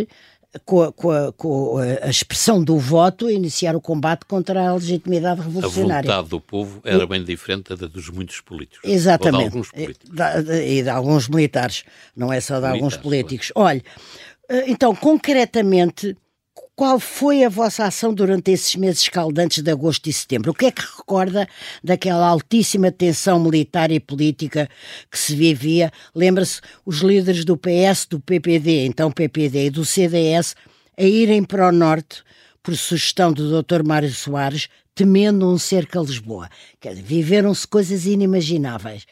com 0.63 0.81
a, 0.81 0.91
com, 0.91 1.11
a, 1.11 1.33
com 1.33 1.77
a, 1.77 2.09
expressão 2.09 2.63
do 2.63 2.77
voto, 2.77 3.29
iniciar 3.29 3.75
o 3.75 3.81
combate 3.81 4.25
contra 4.25 4.69
a 4.69 4.73
legitimidade 4.73 5.41
revolucionária. 5.41 6.09
A 6.09 6.15
vontade 6.15 6.29
do 6.29 6.39
povo 6.39 6.81
era 6.83 7.03
e, 7.03 7.07
bem 7.07 7.23
diferente 7.23 7.75
da 7.75 7.87
dos 7.87 8.09
muitos 8.09 8.41
políticos. 8.41 8.89
Exatamente. 8.89 9.37
De 9.37 9.45
alguns 9.45 9.71
políticos. 9.71 10.09
E 10.09 10.43
de, 10.43 10.79
e 10.79 10.83
de 10.83 10.89
alguns 10.89 11.27
militares, 11.27 11.83
não 12.15 12.31
é 12.31 12.39
só 12.39 12.55
de 12.55 12.61
militares, 12.61 12.81
alguns 12.81 12.97
políticos. 12.97 13.51
Olha, 13.53 13.83
ah, 14.49 14.63
então, 14.67 14.95
concretamente, 14.95 16.15
qual 16.75 16.99
foi 16.99 17.43
a 17.43 17.49
vossa 17.49 17.85
ação 17.85 18.13
durante 18.13 18.51
esses 18.51 18.75
meses 18.75 19.03
escaldantes 19.03 19.63
de 19.63 19.71
agosto 19.71 20.09
e 20.09 20.13
setembro? 20.13 20.51
O 20.51 20.53
que 20.53 20.65
é 20.65 20.71
que 20.71 20.81
recorda 20.81 21.47
daquela 21.81 22.27
altíssima 22.27 22.91
tensão 22.91 23.39
militar 23.39 23.91
e 23.91 23.99
política 23.99 24.69
que 25.09 25.17
se 25.17 25.33
vivia? 25.35 25.89
Lembra-se 26.13 26.59
os 26.85 26.97
líderes 26.97 27.45
do 27.45 27.55
PS, 27.55 28.05
do 28.09 28.19
PPD, 28.19 28.85
então 28.85 29.09
PPD, 29.09 29.67
e 29.67 29.69
do 29.69 29.85
CDS 29.85 30.53
a 30.97 31.03
irem 31.03 31.43
para 31.43 31.69
o 31.69 31.71
norte 31.71 32.23
por 32.61 32.75
sugestão 32.75 33.31
do 33.31 33.61
Dr. 33.61 33.83
Mário 33.85 34.11
Soares, 34.11 34.67
temendo 34.95 35.47
um 35.47 35.57
cerco 35.57 35.99
a 35.99 36.01
Lisboa. 36.01 36.49
Viveram-se 37.03 37.67
coisas 37.67 38.05
inimagináveis. 38.05 39.05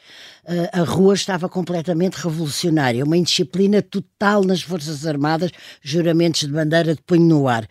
Uh, 0.46 0.82
a 0.82 0.84
rua 0.84 1.13
estava 1.13 1.50
completamente 1.50 2.15
revolucionária, 2.15 3.04
uma 3.04 3.17
indisciplina 3.17 3.82
total 3.82 4.43
nas 4.43 4.62
Forças 4.62 5.06
Armadas, 5.06 5.52
juramentos 5.82 6.41
de 6.41 6.48
bandeira 6.48 6.96
de 6.96 7.02
punho 7.02 7.26
no 7.26 7.48
ar. 7.48 7.67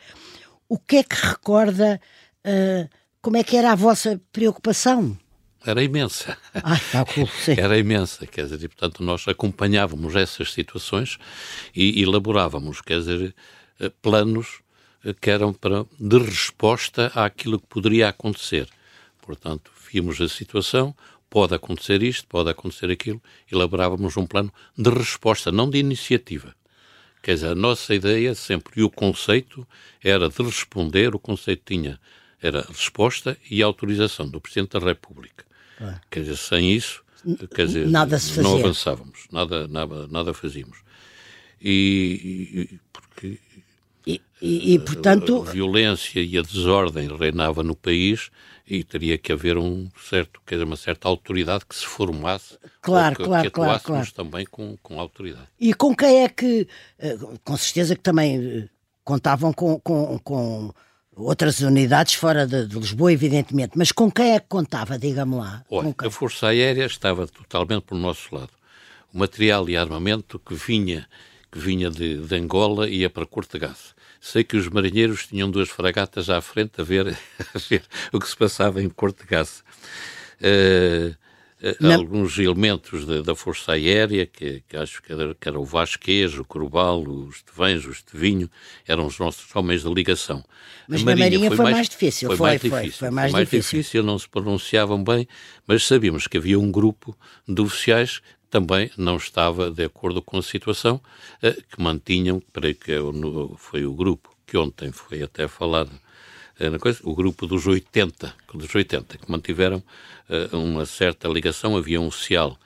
O 0.68 0.78
que 0.78 0.96
é 0.96 1.02
que 1.02 1.16
recorda? 1.16 2.00
Uh, 2.46 2.88
como 3.22 3.38
é 3.38 3.44
que 3.44 3.56
era 3.56 3.72
a 3.72 3.74
vossa 3.74 4.20
preocupação? 4.30 5.16
Era 5.64 5.82
imensa. 5.82 6.36
Ah, 6.54 6.78
tá 6.90 7.04
cool, 7.04 7.28
Era 7.56 7.78
imensa, 7.78 8.26
quer 8.26 8.44
dizer, 8.44 8.62
e, 8.62 8.68
portanto 8.68 9.02
nós 9.02 9.26
acompanhávamos 9.28 10.16
essas 10.16 10.52
situações 10.52 11.18
e 11.74 12.02
elaborávamos, 12.02 12.80
quer 12.80 12.98
dizer, 12.98 13.34
eh, 13.78 13.92
planos 14.02 14.60
que 15.20 15.30
eram 15.30 15.52
para, 15.52 15.84
de 15.98 16.18
resposta 16.18 17.06
àquilo 17.14 17.58
que 17.58 17.66
poderia 17.66 18.08
acontecer. 18.08 18.68
Portanto, 19.20 19.70
vimos 19.92 20.20
a 20.20 20.28
situação, 20.28 20.94
pode 21.28 21.54
acontecer 21.54 22.02
isto, 22.02 22.26
pode 22.26 22.50
acontecer 22.50 22.90
aquilo, 22.90 23.22
elaborávamos 23.50 24.16
um 24.16 24.26
plano 24.26 24.52
de 24.76 24.90
resposta, 24.90 25.50
não 25.50 25.68
de 25.68 25.78
iniciativa. 25.78 26.54
Quer 27.22 27.34
dizer, 27.34 27.48
a 27.48 27.54
nossa 27.54 27.94
ideia 27.94 28.34
sempre, 28.34 28.80
e 28.80 28.82
o 28.82 28.90
conceito, 28.90 29.66
era 30.02 30.28
de 30.28 30.42
responder, 30.42 31.14
o 31.14 31.18
conceito 31.18 31.62
tinha, 31.64 31.98
era 32.40 32.66
resposta 32.68 33.36
e 33.48 33.62
autorização 33.62 34.28
do 34.28 34.40
Presidente 34.40 34.78
da 34.78 34.84
República. 34.84 35.44
É. 35.80 35.94
Quer 36.10 36.20
dizer, 36.20 36.36
sem 36.36 36.72
isso, 36.72 37.02
quer 37.54 37.66
dizer, 37.66 37.88
nada 37.88 38.18
se 38.18 38.30
fazia. 38.30 38.42
não 38.42 38.58
avançávamos, 38.58 39.26
nada, 39.30 39.68
nada, 39.68 40.08
nada 40.08 40.34
fazíamos. 40.34 40.78
E, 41.60 42.68
e 42.72 42.80
e, 44.06 44.20
e, 44.40 44.74
e, 44.74 44.78
portanto. 44.78 45.44
A 45.48 45.52
violência 45.52 46.20
e 46.20 46.36
a 46.36 46.42
desordem 46.42 47.08
reinava 47.16 47.62
no 47.62 47.76
país 47.76 48.30
e 48.66 48.82
teria 48.84 49.18
que 49.18 49.32
haver 49.32 49.58
um 49.58 49.88
certo, 50.08 50.40
quer 50.46 50.56
dizer, 50.56 50.64
uma 50.64 50.76
certa 50.76 51.08
autoridade 51.08 51.64
que 51.66 51.74
se 51.74 51.86
formasse. 51.86 52.58
Claro, 52.80 53.16
que, 53.16 53.24
claro, 53.24 53.44
que 53.44 53.50
claro, 53.50 53.80
claro. 53.82 54.12
também 54.12 54.46
com, 54.46 54.76
com 54.82 55.00
autoridade. 55.00 55.46
E 55.60 55.74
com 55.74 55.94
quem 55.94 56.24
é 56.24 56.28
que. 56.28 56.66
Eh, 56.98 57.18
com 57.44 57.56
certeza 57.56 57.94
que 57.94 58.02
também 58.02 58.36
eh, 58.36 58.68
contavam 59.04 59.52
com, 59.52 59.78
com, 59.80 60.18
com 60.20 60.72
outras 61.14 61.60
unidades 61.60 62.14
fora 62.14 62.46
de, 62.46 62.66
de, 62.66 62.78
Lisboa, 62.78 63.12
evidentemente, 63.12 63.72
mas 63.76 63.92
com 63.92 64.10
quem 64.10 64.32
é 64.32 64.40
que 64.40 64.48
contava, 64.48 64.98
diga-me 64.98 65.36
lá? 65.36 65.64
Olha, 65.70 65.94
a 65.98 66.10
Força 66.10 66.48
Aérea 66.48 66.86
estava 66.86 67.26
totalmente 67.26 67.82
pelo 67.82 68.00
nosso 68.00 68.34
lado. 68.34 68.50
O 69.12 69.18
material 69.18 69.68
e 69.68 69.76
armamento 69.76 70.38
que 70.38 70.54
vinha 70.54 71.06
que 71.52 71.58
vinha 71.58 71.90
de, 71.90 72.16
de 72.16 72.34
Angola 72.34 72.88
e 72.88 73.00
ia 73.00 73.10
para 73.10 73.26
Cortegaz. 73.26 73.94
Sei 74.18 74.42
que 74.42 74.56
os 74.56 74.68
marinheiros 74.68 75.26
tinham 75.26 75.50
duas 75.50 75.68
fragatas 75.68 76.30
à 76.30 76.40
frente 76.40 76.80
a 76.80 76.84
ver, 76.84 77.08
a 77.54 77.58
ver 77.58 77.82
o 78.10 78.18
que 78.18 78.26
se 78.26 78.36
passava 78.36 78.82
em 78.82 78.88
Cortegaz. 78.88 79.62
Uh, 80.40 81.14
uh, 81.62 81.92
alguns 81.92 82.38
elementos 82.38 83.04
de, 83.04 83.22
da 83.22 83.34
Força 83.34 83.72
Aérea, 83.72 84.24
que, 84.24 84.62
que 84.66 84.76
acho 84.78 85.02
que 85.02 85.12
era, 85.12 85.34
que 85.34 85.46
era, 85.46 85.60
o 85.60 85.64
Vasquez, 85.64 86.38
o 86.38 86.44
Corubal, 86.44 87.02
os 87.02 87.42
Tevães, 87.42 87.84
os 87.84 88.00
Tevinho, 88.00 88.50
eram 88.88 89.06
os 89.06 89.18
nossos 89.18 89.54
homens 89.54 89.82
de 89.82 89.92
ligação. 89.92 90.42
Mas 90.88 91.02
a 91.02 91.04
Marinha, 91.04 91.26
Marinha 91.26 91.48
foi, 91.48 91.56
foi, 91.58 91.70
mais, 91.70 91.88
difícil. 91.90 92.28
Foi, 92.28 92.36
foi 92.38 92.46
mais 92.46 92.60
difícil. 92.62 92.92
Foi 92.92 93.10
mais, 93.10 93.32
mais 93.32 93.48
difícil. 93.48 93.78
difícil, 93.78 94.02
não 94.02 94.18
se 94.18 94.28
pronunciavam 94.28 95.04
bem, 95.04 95.28
mas 95.66 95.84
sabíamos 95.84 96.26
que 96.26 96.38
havia 96.38 96.58
um 96.58 96.72
grupo 96.72 97.14
de 97.46 97.60
oficiais 97.60 98.22
também 98.52 98.90
não 98.98 99.16
estava 99.16 99.70
de 99.70 99.82
acordo 99.82 100.20
com 100.20 100.36
a 100.36 100.42
situação 100.42 101.00
eh, 101.40 101.56
que 101.70 101.82
mantinham, 101.82 102.38
para 102.52 102.74
que 102.74 102.92
foi 103.56 103.86
o 103.86 103.94
grupo 103.94 104.28
que 104.46 104.58
ontem 104.58 104.92
foi 104.92 105.22
até 105.22 105.48
falado 105.48 105.90
eh, 106.60 106.68
na 106.68 106.78
coisa, 106.78 107.00
o 107.02 107.14
grupo 107.14 107.46
dos 107.46 107.66
80, 107.66 108.34
dos 108.52 108.74
80 108.74 109.16
que 109.16 109.30
mantiveram 109.30 109.82
eh, 110.28 110.50
uma 110.52 110.84
certa 110.84 111.28
ligação, 111.28 111.78
havia 111.78 111.98
um 111.98 112.10
social, 112.10 112.58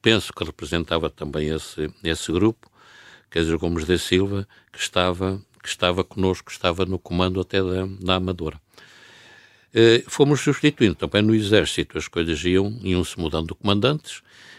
penso 0.00 0.32
que 0.32 0.44
representava 0.44 1.10
também 1.10 1.48
esse, 1.48 1.92
esse 2.04 2.30
grupo, 2.30 2.70
dizer, 3.32 3.58
Gomes 3.58 3.84
da 3.84 3.98
Silva, 3.98 4.46
que 4.72 4.78
estava, 4.78 5.42
que 5.60 5.68
estava 5.68 6.04
connosco, 6.04 6.52
estava 6.52 6.86
no 6.86 6.98
comando 6.98 7.40
até 7.40 7.60
da, 7.60 7.86
da 8.00 8.14
Amadora. 8.14 8.63
Uh, 9.74 10.08
fomos 10.08 10.40
substituindo 10.40 10.94
também 10.94 11.20
no 11.20 11.34
Exército, 11.34 11.98
as 11.98 12.06
coisas 12.06 12.44
iam, 12.44 12.78
iam-se 12.80 13.18
mudando 13.18 13.48
de 13.48 13.54
comandantes, 13.54 14.18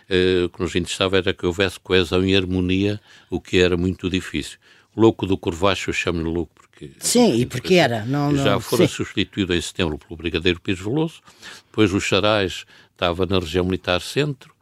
uh, 0.10 0.45
o 0.45 0.49
que 0.49 0.62
nos 0.62 0.75
interessava 0.75 1.17
era 1.17 1.34
que 1.34 1.45
houvesse 1.45 1.80
coesão 1.80 2.25
e 2.25 2.36
harmonia, 2.36 2.99
o 3.30 3.39
que 3.39 3.60
era 3.60 3.78
muito 3.78 4.10
difícil. 4.10 4.58
O 4.93 4.99
louco 4.99 5.25
do 5.25 5.38
Corvacho, 5.38 5.89
eu 5.89 5.93
chamo-lhe 5.93 6.30
louco 6.30 6.51
porque... 6.56 6.91
Sim, 6.99 7.34
e 7.36 7.45
porque 7.45 7.75
era. 7.75 8.04
Não, 8.06 8.32
não, 8.32 8.43
já 8.43 8.60
fora 8.60 8.88
substituído 8.88 9.54
em 9.54 9.62
setembro 9.62 9.97
pelo 9.97 10.17
Brigadeiro 10.17 10.60
Pires 10.60 10.82
Veloso, 10.82 11.21
depois 11.67 11.93
o 11.93 12.01
Charais 12.01 12.65
estava 12.91 13.25
na 13.25 13.39
região 13.39 13.63
militar 13.63 14.01
centro, 14.01 14.55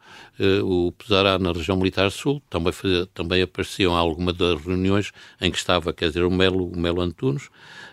o 0.64 0.92
Pesará 0.92 1.38
na 1.38 1.52
região 1.52 1.76
militar 1.76 2.10
sul, 2.10 2.42
também, 2.50 2.72
fazia, 2.72 3.06
também 3.14 3.42
apareciam 3.42 3.94
algumas 3.94 4.36
das 4.36 4.60
reuniões 4.60 5.12
em 5.40 5.50
que 5.50 5.56
estava, 5.56 5.92
quer 5.92 6.08
dizer, 6.08 6.24
o 6.24 6.30
Melo, 6.30 6.66
o 6.66 6.76
Melo 6.76 7.00
Antunes, 7.00 7.44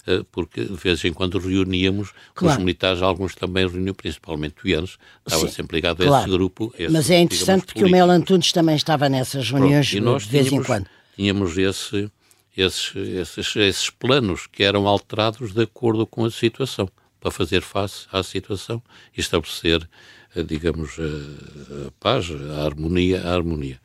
uh, 0.07 0.23
porque 0.31 0.63
de 0.63 0.73
vez 0.73 1.03
em 1.05 1.13
quando 1.13 1.37
reuníamos 1.37 2.11
claro. 2.33 2.57
os 2.57 2.63
militares, 2.63 3.01
alguns 3.01 3.35
também 3.35 3.67
reuniam, 3.67 3.93
principalmente 3.93 4.55
o 4.63 4.67
Ianes, 4.67 4.97
estava 5.25 5.47
Sim, 5.47 5.53
sempre 5.53 5.77
ligado 5.77 6.01
a 6.01 6.07
claro. 6.07 6.23
esse 6.23 6.31
grupo. 6.31 6.73
Esse, 6.77 6.91
Mas 6.91 7.09
é 7.11 7.19
interessante 7.19 7.65
porque 7.65 7.83
o 7.83 7.89
Melo 7.89 8.11
Antunes 8.11 8.51
também 8.51 8.75
estava 8.75 9.07
nessas 9.07 9.49
reuniões 9.49 9.91
Pronto, 9.91 10.23
de 10.23 10.29
vez 10.29 10.47
tínhamos, 10.47 10.65
em 10.65 10.67
quando. 10.67 10.87
Tínhamos 11.15 11.57
esse, 11.57 12.11
esses, 12.57 12.95
esses, 12.95 13.55
esses 13.55 13.89
planos 13.91 14.47
que 14.47 14.63
eram 14.63 14.87
alterados 14.87 15.53
de 15.53 15.61
acordo 15.61 16.07
com 16.07 16.25
a 16.25 16.31
situação, 16.31 16.89
para 17.19 17.29
fazer 17.29 17.61
face 17.61 18.07
à 18.11 18.23
situação 18.23 18.81
e 19.15 19.21
estabelecer 19.21 19.87
digamos, 20.35 20.97
a, 20.99 21.87
a, 21.87 21.91
paz, 21.99 22.27
a 22.31 22.63
harmonia, 22.63 23.21
a 23.21 23.33
harmonia. 23.33 23.79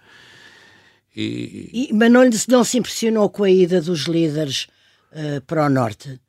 E... 1.14 1.88
E, 1.90 1.92
mas 1.92 2.12
não, 2.12 2.28
não 2.48 2.64
se 2.64 2.78
impressionou 2.78 3.28
com 3.30 3.44
a 3.44 3.50
ida 3.50 3.80
dos 3.80 4.02
líderes 4.02 4.68
uh, 5.12 5.40
para 5.46 5.66
o 5.66 5.70
Norte? 5.70 6.20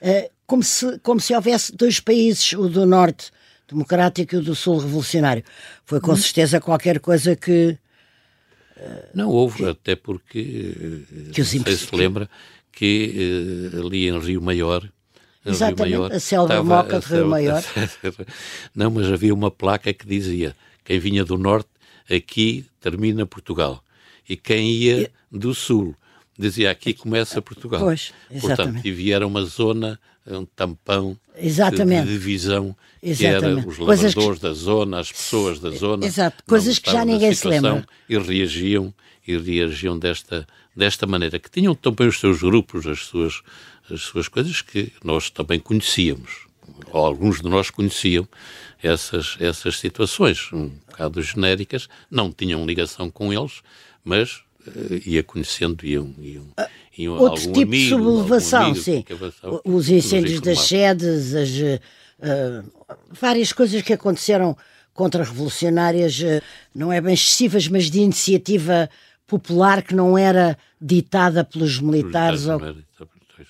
Uh, 0.00 0.30
como, 0.46 0.62
se, 0.62 0.98
como 1.00 1.20
se 1.20 1.34
houvesse 1.34 1.76
dois 1.76 2.00
países, 2.00 2.52
o 2.54 2.68
do 2.68 2.86
Norte 2.86 3.30
democrático 3.68 4.34
e 4.34 4.38
o 4.38 4.42
do 4.42 4.54
Sul 4.54 4.78
revolucionário. 4.78 5.44
Foi 5.84 6.00
com 6.00 6.12
hum. 6.12 6.16
certeza 6.16 6.60
qualquer 6.60 6.98
coisa 6.98 7.36
que... 7.36 7.78
Uh, 8.76 9.08
não 9.14 9.28
houve, 9.28 9.58
que, 9.58 9.68
até 9.68 9.94
porque, 9.94 11.04
que 11.32 11.40
não 11.40 11.44
sei 11.44 11.76
se 11.76 11.94
lembra, 11.94 12.28
que 12.72 13.70
ali 13.78 14.08
em 14.08 14.18
Rio 14.18 14.40
Maior 14.40 14.90
Exatamente, 15.44 15.96
Maior, 15.96 16.12
a 16.12 16.20
selva 16.20 16.54
estava, 16.54 16.64
moca 16.64 17.00
de 17.00 17.06
Rio 17.06 17.26
Maior. 17.26 17.62
Não, 18.74 18.90
mas 18.90 19.10
havia 19.10 19.32
uma 19.32 19.50
placa 19.50 19.92
que 19.92 20.06
dizia 20.06 20.54
quem 20.84 20.98
vinha 20.98 21.24
do 21.24 21.38
norte, 21.38 21.68
aqui 22.10 22.66
termina 22.80 23.24
Portugal. 23.24 23.82
E 24.28 24.36
quem 24.36 24.70
ia 24.70 25.10
do 25.30 25.54
sul, 25.54 25.94
dizia 26.38 26.70
aqui 26.70 26.92
começa 26.92 27.40
Portugal. 27.40 27.80
Pois, 27.80 28.12
exatamente. 28.30 28.56
Portanto, 28.56 28.86
e 28.86 28.92
vieram 28.92 29.28
uma 29.28 29.44
zona, 29.44 29.98
um 30.26 30.44
tampão 30.44 31.16
exatamente. 31.36 32.06
de 32.06 32.12
divisão, 32.12 32.76
exatamente. 33.02 33.40
que 33.40 33.60
era 33.60 33.68
os 33.68 33.78
lavradores 33.78 34.38
que... 34.38 34.42
da 34.42 34.52
zona, 34.52 35.00
as 35.00 35.10
pessoas 35.10 35.58
da 35.58 35.70
zona. 35.70 36.06
Exato, 36.06 36.42
coisas 36.46 36.78
que 36.78 36.90
já 36.90 37.04
ninguém 37.04 37.32
se 37.32 37.48
lembra. 37.48 37.86
E 38.08 38.18
reagiam, 38.18 38.92
e 39.26 39.36
reagiam 39.38 39.98
desta, 39.98 40.46
desta 40.76 41.06
maneira, 41.06 41.38
que 41.38 41.50
tinham 41.50 41.74
também 41.74 42.08
os 42.08 42.20
seus 42.20 42.40
grupos, 42.40 42.86
as 42.86 43.06
suas 43.06 43.42
as 43.92 44.02
suas 44.02 44.28
coisas 44.28 44.62
que 44.62 44.92
nós 45.02 45.30
também 45.30 45.58
conhecíamos, 45.58 46.46
ou 46.92 47.04
alguns 47.04 47.40
de 47.40 47.48
nós 47.48 47.70
conheciam 47.70 48.28
essas, 48.82 49.36
essas 49.40 49.78
situações, 49.78 50.52
um 50.52 50.68
bocado 50.68 51.22
genéricas, 51.22 51.88
não 52.10 52.32
tinham 52.32 52.64
ligação 52.64 53.10
com 53.10 53.32
eles, 53.32 53.60
mas 54.04 54.42
uh, 54.66 55.00
ia 55.04 55.22
conhecendo, 55.22 55.84
iam, 55.84 56.14
iam, 56.18 56.46
iam 56.96 57.14
Outro 57.14 57.42
tipo 57.52 57.60
amigo, 57.60 57.72
de 57.72 57.88
sublevação, 57.88 58.74
sim. 58.74 59.04
Os 59.64 59.88
incêndios 59.88 60.40
das 60.40 60.60
sedes, 60.60 61.34
as, 61.34 61.50
uh, 61.50 62.72
várias 63.10 63.52
coisas 63.52 63.82
que 63.82 63.92
aconteceram 63.92 64.56
contra-revolucionárias, 64.94 66.18
uh, 66.20 66.42
não 66.74 66.92
é 66.92 67.00
bem 67.00 67.14
excessivas, 67.14 67.68
mas 67.68 67.90
de 67.90 68.00
iniciativa 68.00 68.88
popular 69.26 69.82
que 69.82 69.94
não 69.94 70.18
era 70.18 70.58
ditada 70.80 71.44
pelos 71.44 71.78
militares. 71.78 72.46
Ou... 72.46 72.60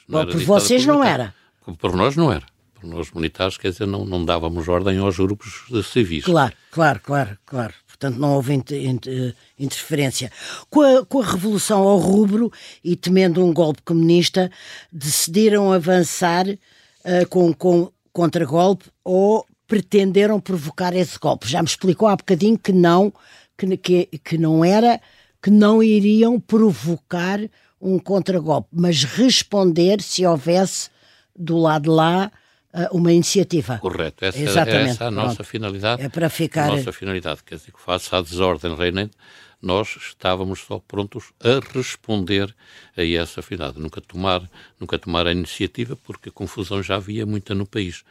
Bom, 0.08 0.26
por 0.26 0.40
vocês 0.42 0.86
não 0.86 1.02
era. 1.02 1.34
Por 1.78 1.94
nós 1.94 2.16
não 2.16 2.32
era. 2.32 2.44
Por 2.74 2.88
nós 2.88 3.10
militares, 3.12 3.58
quer 3.58 3.70
dizer, 3.70 3.86
não, 3.86 4.04
não 4.04 4.24
dávamos 4.24 4.66
ordem 4.68 4.98
aos 4.98 5.16
grupos 5.18 5.64
civis. 5.84 6.24
Claro, 6.24 6.54
claro, 6.70 7.00
claro, 7.02 7.38
claro. 7.44 7.74
portanto 7.86 8.18
não 8.18 8.34
houve 8.34 8.54
inter, 8.54 9.34
interferência. 9.58 10.32
Com 10.70 10.80
a, 10.80 11.04
com 11.04 11.20
a 11.20 11.26
revolução 11.26 11.82
ao 11.82 11.98
rubro 11.98 12.50
e 12.82 12.96
temendo 12.96 13.44
um 13.44 13.52
golpe 13.52 13.82
comunista, 13.82 14.50
decidiram 14.90 15.70
avançar 15.70 16.46
uh, 16.48 17.28
com, 17.28 17.52
com 17.52 17.92
contragolpe 18.12 18.86
ou 19.04 19.46
pretenderam 19.66 20.40
provocar 20.40 20.96
esse 20.96 21.18
golpe. 21.18 21.48
Já 21.48 21.62
me 21.62 21.68
explicou 21.68 22.08
há 22.08 22.16
bocadinho 22.16 22.58
que 22.58 22.72
não, 22.72 23.12
que, 23.56 23.76
que, 23.76 24.06
que 24.24 24.38
não 24.38 24.64
era, 24.64 25.00
que 25.42 25.50
não 25.50 25.82
iriam 25.82 26.40
provocar 26.40 27.38
um 27.80 27.98
contragolpe, 27.98 28.68
mas 28.72 29.04
responder 29.04 30.02
se 30.02 30.26
houvesse 30.26 30.90
do 31.34 31.56
lado 31.58 31.84
de 31.84 31.88
lá 31.88 32.30
eh, 32.72 32.88
uma 32.92 33.12
iniciativa. 33.12 33.78
Correto, 33.78 34.24
essa, 34.24 34.38
Exatamente. 34.38 34.90
essa 34.90 35.04
é 35.04 35.06
a 35.06 35.10
nossa 35.10 35.36
Pronto. 35.36 35.48
finalidade. 35.48 36.02
É 36.02 36.08
para 36.08 36.28
ficar. 36.28 36.70
A 36.70 36.76
nossa 36.76 36.92
finalidade, 36.92 37.42
quer 37.44 37.56
dizer 37.56 37.72
que 37.72 37.80
face 37.80 38.14
à 38.14 38.20
desordem 38.20 38.74
reinante, 38.76 39.16
nós 39.62 39.96
estávamos 39.96 40.60
só 40.60 40.78
prontos 40.78 41.32
a 41.40 41.60
responder 41.74 42.54
a 42.96 43.04
essa 43.04 43.42
finalidade, 43.42 43.82
nunca 43.82 44.00
tomar, 44.00 44.48
nunca 44.78 44.98
tomar 44.98 45.26
a 45.26 45.32
iniciativa, 45.32 45.96
porque 45.96 46.28
a 46.28 46.32
confusão 46.32 46.82
já 46.82 46.96
havia 46.96 47.26
muita 47.26 47.54
no 47.54 47.66
país. 47.66 48.02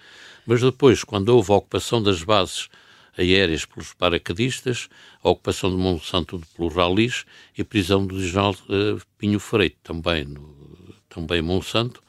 Mas 0.46 0.62
depois, 0.62 1.04
quando 1.04 1.30
houve 1.30 1.52
a 1.52 1.56
ocupação 1.56 2.02
das 2.02 2.24
bases 2.24 2.70
aéreas 3.20 3.66
pelos 3.66 3.94
paraquedistas, 3.94 4.88
a 5.22 5.30
ocupação 5.30 5.70
de 5.70 5.76
Monsanto 5.76 6.42
pelos 6.56 6.74
ralis 6.74 7.26
e 7.58 7.62
a 7.62 7.66
prisão 7.66 8.08
do 8.08 8.20
general 8.22 8.56
uh, 8.70 9.02
Pinho 9.18 9.40
Freire, 9.40 9.76
também, 9.84 10.24
no, 10.24 10.96
também 11.10 11.42
Monsanto, 11.42 12.02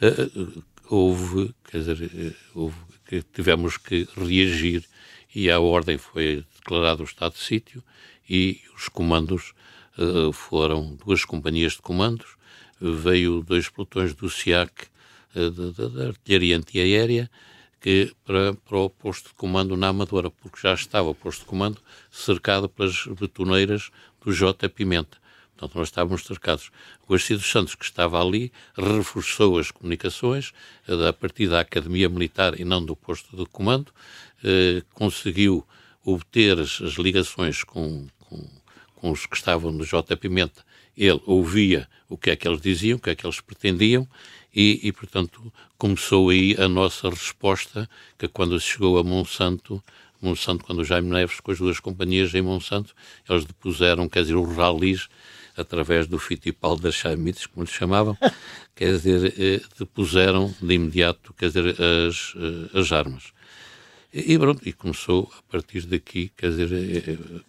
uh, 0.00 0.64
houve, 0.88 1.54
quer 1.70 1.78
dizer, 1.78 2.36
houve, 2.54 2.76
que 3.06 3.22
tivemos 3.22 3.76
que 3.76 4.08
reagir 4.16 4.84
e 5.34 5.50
a 5.50 5.60
ordem 5.60 5.98
foi 5.98 6.44
declarado 6.56 7.02
o 7.02 7.06
estado 7.06 7.34
de 7.34 7.40
sítio 7.40 7.84
e 8.28 8.60
os 8.74 8.88
comandos 8.88 9.52
uh, 9.98 10.32
foram 10.32 10.96
duas 11.04 11.24
companhias 11.24 11.74
de 11.74 11.82
comandos, 11.82 12.36
veio 12.80 13.42
dois 13.42 13.68
pelotões 13.68 14.14
do 14.14 14.28
SIAC 14.28 14.88
da 15.34 16.08
artilharia 16.08 16.56
antiaérea 16.56 17.30
que 17.80 18.12
para, 18.24 18.54
para 18.54 18.78
o 18.78 18.90
posto 18.90 19.28
de 19.28 19.34
comando 19.34 19.76
na 19.76 19.88
Amadora, 19.88 20.30
porque 20.30 20.60
já 20.60 20.74
estava 20.74 21.08
o 21.08 21.14
posto 21.14 21.40
de 21.40 21.46
comando 21.46 21.80
cercado 22.10 22.68
pelas 22.68 23.06
betoneiras 23.06 23.90
do 24.24 24.32
J. 24.32 24.68
Pimenta. 24.68 25.18
Portanto, 25.56 25.78
nós 25.78 25.88
estávamos 25.88 26.24
cercados. 26.24 26.70
O 27.06 27.12
Garcia 27.12 27.36
dos 27.36 27.50
Santos, 27.50 27.74
que 27.74 27.84
estava 27.84 28.20
ali, 28.20 28.52
reforçou 28.76 29.58
as 29.58 29.70
comunicações 29.70 30.52
a 31.08 31.12
partir 31.12 31.48
da 31.48 31.60
Academia 31.60 32.08
Militar 32.10 32.60
e 32.60 32.64
não 32.64 32.84
do 32.84 32.94
posto 32.94 33.34
de 33.34 33.46
comando, 33.46 33.90
eh, 34.44 34.82
conseguiu 34.92 35.66
obter 36.04 36.58
as, 36.58 36.80
as 36.82 36.94
ligações 36.94 37.64
com, 37.64 38.06
com, 38.20 38.46
com, 38.96 39.10
os 39.10 39.24
que 39.24 39.36
estavam 39.36 39.72
no 39.72 39.84
J. 39.84 40.14
Pimenta. 40.16 40.62
Ele 40.96 41.20
ouvia 41.24 41.88
o 42.08 42.18
que 42.18 42.30
é 42.30 42.36
que 42.36 42.46
eles 42.46 42.60
diziam, 42.60 42.98
o 42.98 43.00
que 43.00 43.10
é 43.10 43.14
que 43.14 43.26
eles 43.26 43.40
pretendiam 43.40 44.06
e, 44.56 44.80
e, 44.84 44.90
portanto, 44.90 45.52
começou 45.76 46.30
aí 46.30 46.56
a 46.58 46.66
nossa 46.66 47.10
resposta, 47.10 47.86
que 48.16 48.26
quando 48.26 48.58
chegou 48.58 48.96
a 48.96 49.04
Monsanto, 49.04 49.84
Monsanto, 50.20 50.64
quando 50.64 50.78
o 50.78 50.84
Jaime 50.84 51.10
Neves, 51.10 51.40
com 51.40 51.52
as 51.52 51.58
duas 51.58 51.78
companhias 51.78 52.34
em 52.34 52.40
Monsanto, 52.40 52.94
eles 53.28 53.44
depuseram, 53.44 54.08
quer 54.08 54.22
dizer, 54.22 54.34
os 54.34 54.56
ralis, 54.56 55.08
através 55.58 56.06
do 56.06 56.18
Fittipaldi 56.18 56.84
das 56.84 56.94
Chamites, 56.94 57.44
como 57.44 57.66
lhe 57.66 57.70
chamavam, 57.70 58.16
quer 58.74 58.92
dizer, 58.92 59.34
eh, 59.38 59.60
depuseram 59.78 60.54
de 60.58 60.74
imediato, 60.74 61.34
quer 61.34 61.48
dizer, 61.48 61.76
as, 61.78 62.34
eh, 62.36 62.78
as 62.80 62.90
armas. 62.92 63.34
E, 64.10 64.32
e 64.32 64.38
pronto, 64.38 64.66
e 64.66 64.72
começou 64.72 65.30
a 65.38 65.52
partir 65.52 65.82
daqui, 65.82 66.32
quer 66.34 66.48
dizer, 66.48 66.72
eh, 67.06 67.40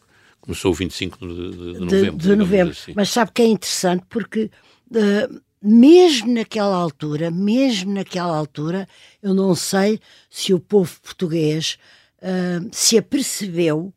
começou 0.42 0.72
o 0.72 0.74
25 0.74 1.26
de, 1.26 1.36
de, 1.36 1.74
de 1.74 1.80
novembro. 1.80 2.18
De, 2.18 2.28
de 2.28 2.36
novembro. 2.36 2.72
Assim. 2.72 2.94
Mas 2.94 3.10
sabe 3.10 3.32
que 3.34 3.42
é 3.42 3.46
interessante 3.46 4.04
porque 4.10 4.52
uh, 4.92 5.47
mesmo 5.62 6.34
naquela 6.34 6.76
altura, 6.76 7.32
mesmo 7.32 7.94
naquela 7.94 8.36
altura, 8.36 8.88
eu 9.22 9.34
não 9.34 9.56
sei 9.56 10.00
se 10.30 10.54
o 10.54 10.60
povo 10.60 11.00
português 11.02 11.78
uh, 12.22 12.70
se 12.72 12.98
apercebeu 12.98 13.94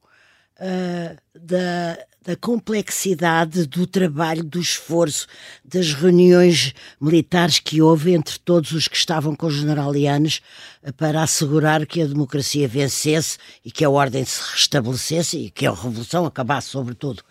uh, 0.56 1.16
da, 1.38 1.98
da 2.22 2.36
complexidade 2.36 3.66
do 3.66 3.86
trabalho, 3.86 4.42
do 4.42 4.58
esforço, 4.58 5.26
das 5.64 5.92
reuniões 5.92 6.74
militares 7.00 7.58
que 7.58 7.82
houve 7.82 8.12
entre 8.12 8.38
todos 8.38 8.72
os 8.72 8.88
que 8.88 8.96
estavam 8.96 9.36
com 9.36 9.46
os 9.46 9.54
generalianos 9.54 10.40
uh, 10.82 10.92
para 10.94 11.22
assegurar 11.22 11.84
que 11.84 12.00
a 12.00 12.06
democracia 12.06 12.66
vencesse 12.66 13.36
e 13.62 13.70
que 13.70 13.84
a 13.84 13.90
ordem 13.90 14.24
se 14.24 14.40
restabelecesse 14.52 15.38
e 15.38 15.50
que 15.50 15.66
a 15.66 15.74
revolução 15.74 16.24
acabasse, 16.24 16.68
sobretudo. 16.68 17.22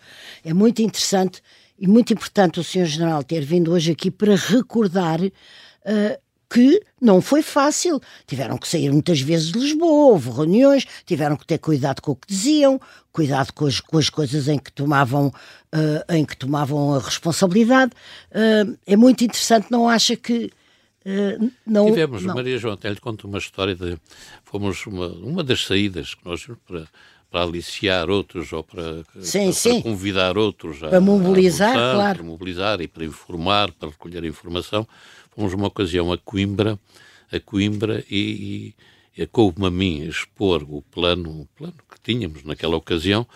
É 0.44 0.54
muito 0.54 0.80
interessante 0.82 1.42
e 1.80 1.88
muito 1.88 2.12
importante 2.12 2.60
o 2.60 2.64
Sr. 2.64 2.84
General 2.84 3.24
ter 3.24 3.40
vindo 3.40 3.72
hoje 3.72 3.92
aqui 3.92 4.10
para 4.10 4.36
recordar 4.36 5.20
uh, 5.22 6.20
que 6.52 6.82
não 7.00 7.22
foi 7.22 7.42
fácil. 7.42 8.00
Tiveram 8.26 8.58
que 8.58 8.68
sair 8.68 8.90
muitas 8.90 9.20
vezes 9.20 9.50
de 9.52 9.58
Lisboa, 9.58 10.12
houve 10.12 10.30
reuniões, 10.30 10.84
tiveram 11.06 11.36
que 11.36 11.46
ter 11.46 11.58
cuidado 11.58 12.02
com 12.02 12.12
o 12.12 12.16
que 12.16 12.26
diziam, 12.28 12.78
cuidado 13.10 13.52
com 13.54 13.66
as, 13.66 13.80
com 13.80 13.96
as 13.96 14.10
coisas 14.10 14.46
em 14.48 14.58
que 14.58 14.70
tomavam, 14.70 15.28
uh, 15.28 16.12
em 16.12 16.24
que 16.24 16.36
tomavam 16.36 16.94
a 16.94 16.98
responsabilidade. 16.98 17.92
Uh, 18.30 18.76
é 18.86 18.96
muito 18.96 19.24
interessante, 19.24 19.68
não 19.70 19.88
acha 19.88 20.14
que 20.16 20.50
Uh, 21.02 21.50
não, 21.66 21.86
Tivemos, 21.86 22.22
não. 22.22 22.34
Maria 22.34 22.58
João, 22.58 22.74
até 22.74 22.90
lhe 22.90 23.00
conto 23.00 23.26
uma 23.26 23.38
história 23.38 23.74
de. 23.74 23.96
Fomos 24.44 24.86
uma, 24.86 25.08
uma 25.08 25.42
das 25.42 25.64
saídas 25.64 26.14
que 26.14 26.22
nós 26.26 26.46
para 26.66 26.86
para 27.30 27.42
aliciar 27.42 28.10
outros 28.10 28.52
ou 28.52 28.64
para, 28.64 29.04
sim, 29.20 29.44
para, 29.44 29.52
sim. 29.52 29.74
para 29.74 29.90
convidar 29.90 30.36
outros 30.36 30.82
a, 30.82 30.88
para 30.88 31.00
mobilizar, 31.00 31.76
a 31.76 31.94
claro. 31.94 32.18
para 32.18 32.26
mobilizar 32.26 32.80
e 32.80 32.88
para 32.88 33.04
informar, 33.04 33.70
para 33.72 33.88
recolher 33.88 34.24
informação. 34.24 34.86
Fomos 35.30 35.54
uma 35.54 35.68
ocasião 35.68 36.12
a 36.12 36.18
Coimbra, 36.18 36.78
a 37.32 37.38
Coimbra 37.38 38.04
e, 38.10 38.74
e, 39.16 39.22
e 39.22 39.26
coube-me 39.26 39.68
a 39.68 39.70
mim 39.70 40.02
expor 40.02 40.64
o 40.68 40.82
plano, 40.82 41.42
o 41.42 41.46
plano 41.56 41.74
que 41.88 42.00
tínhamos 42.02 42.42
naquela 42.42 42.76
ocasião 42.76 43.26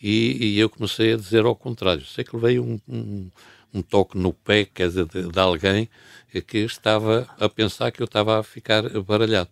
e, 0.00 0.54
e, 0.54 0.58
eu 0.58 0.68
comecei 0.68 1.14
a 1.14 1.16
dizer 1.16 1.44
ao 1.44 1.56
contrário. 1.56 2.04
Sei 2.04 2.22
que 2.22 2.36
levei 2.36 2.60
um, 2.60 2.78
um, 2.86 3.30
um 3.72 3.82
toque 3.82 4.16
no 4.16 4.32
pé, 4.32 4.64
quer 4.64 4.88
dizer, 4.88 5.06
de, 5.06 5.28
de 5.28 5.40
alguém 5.40 5.88
que 6.46 6.58
estava 6.58 7.26
a 7.40 7.48
pensar 7.48 7.90
que 7.90 8.02
eu 8.02 8.04
estava 8.04 8.38
a 8.38 8.42
ficar 8.42 8.82
baralhado. 9.00 9.48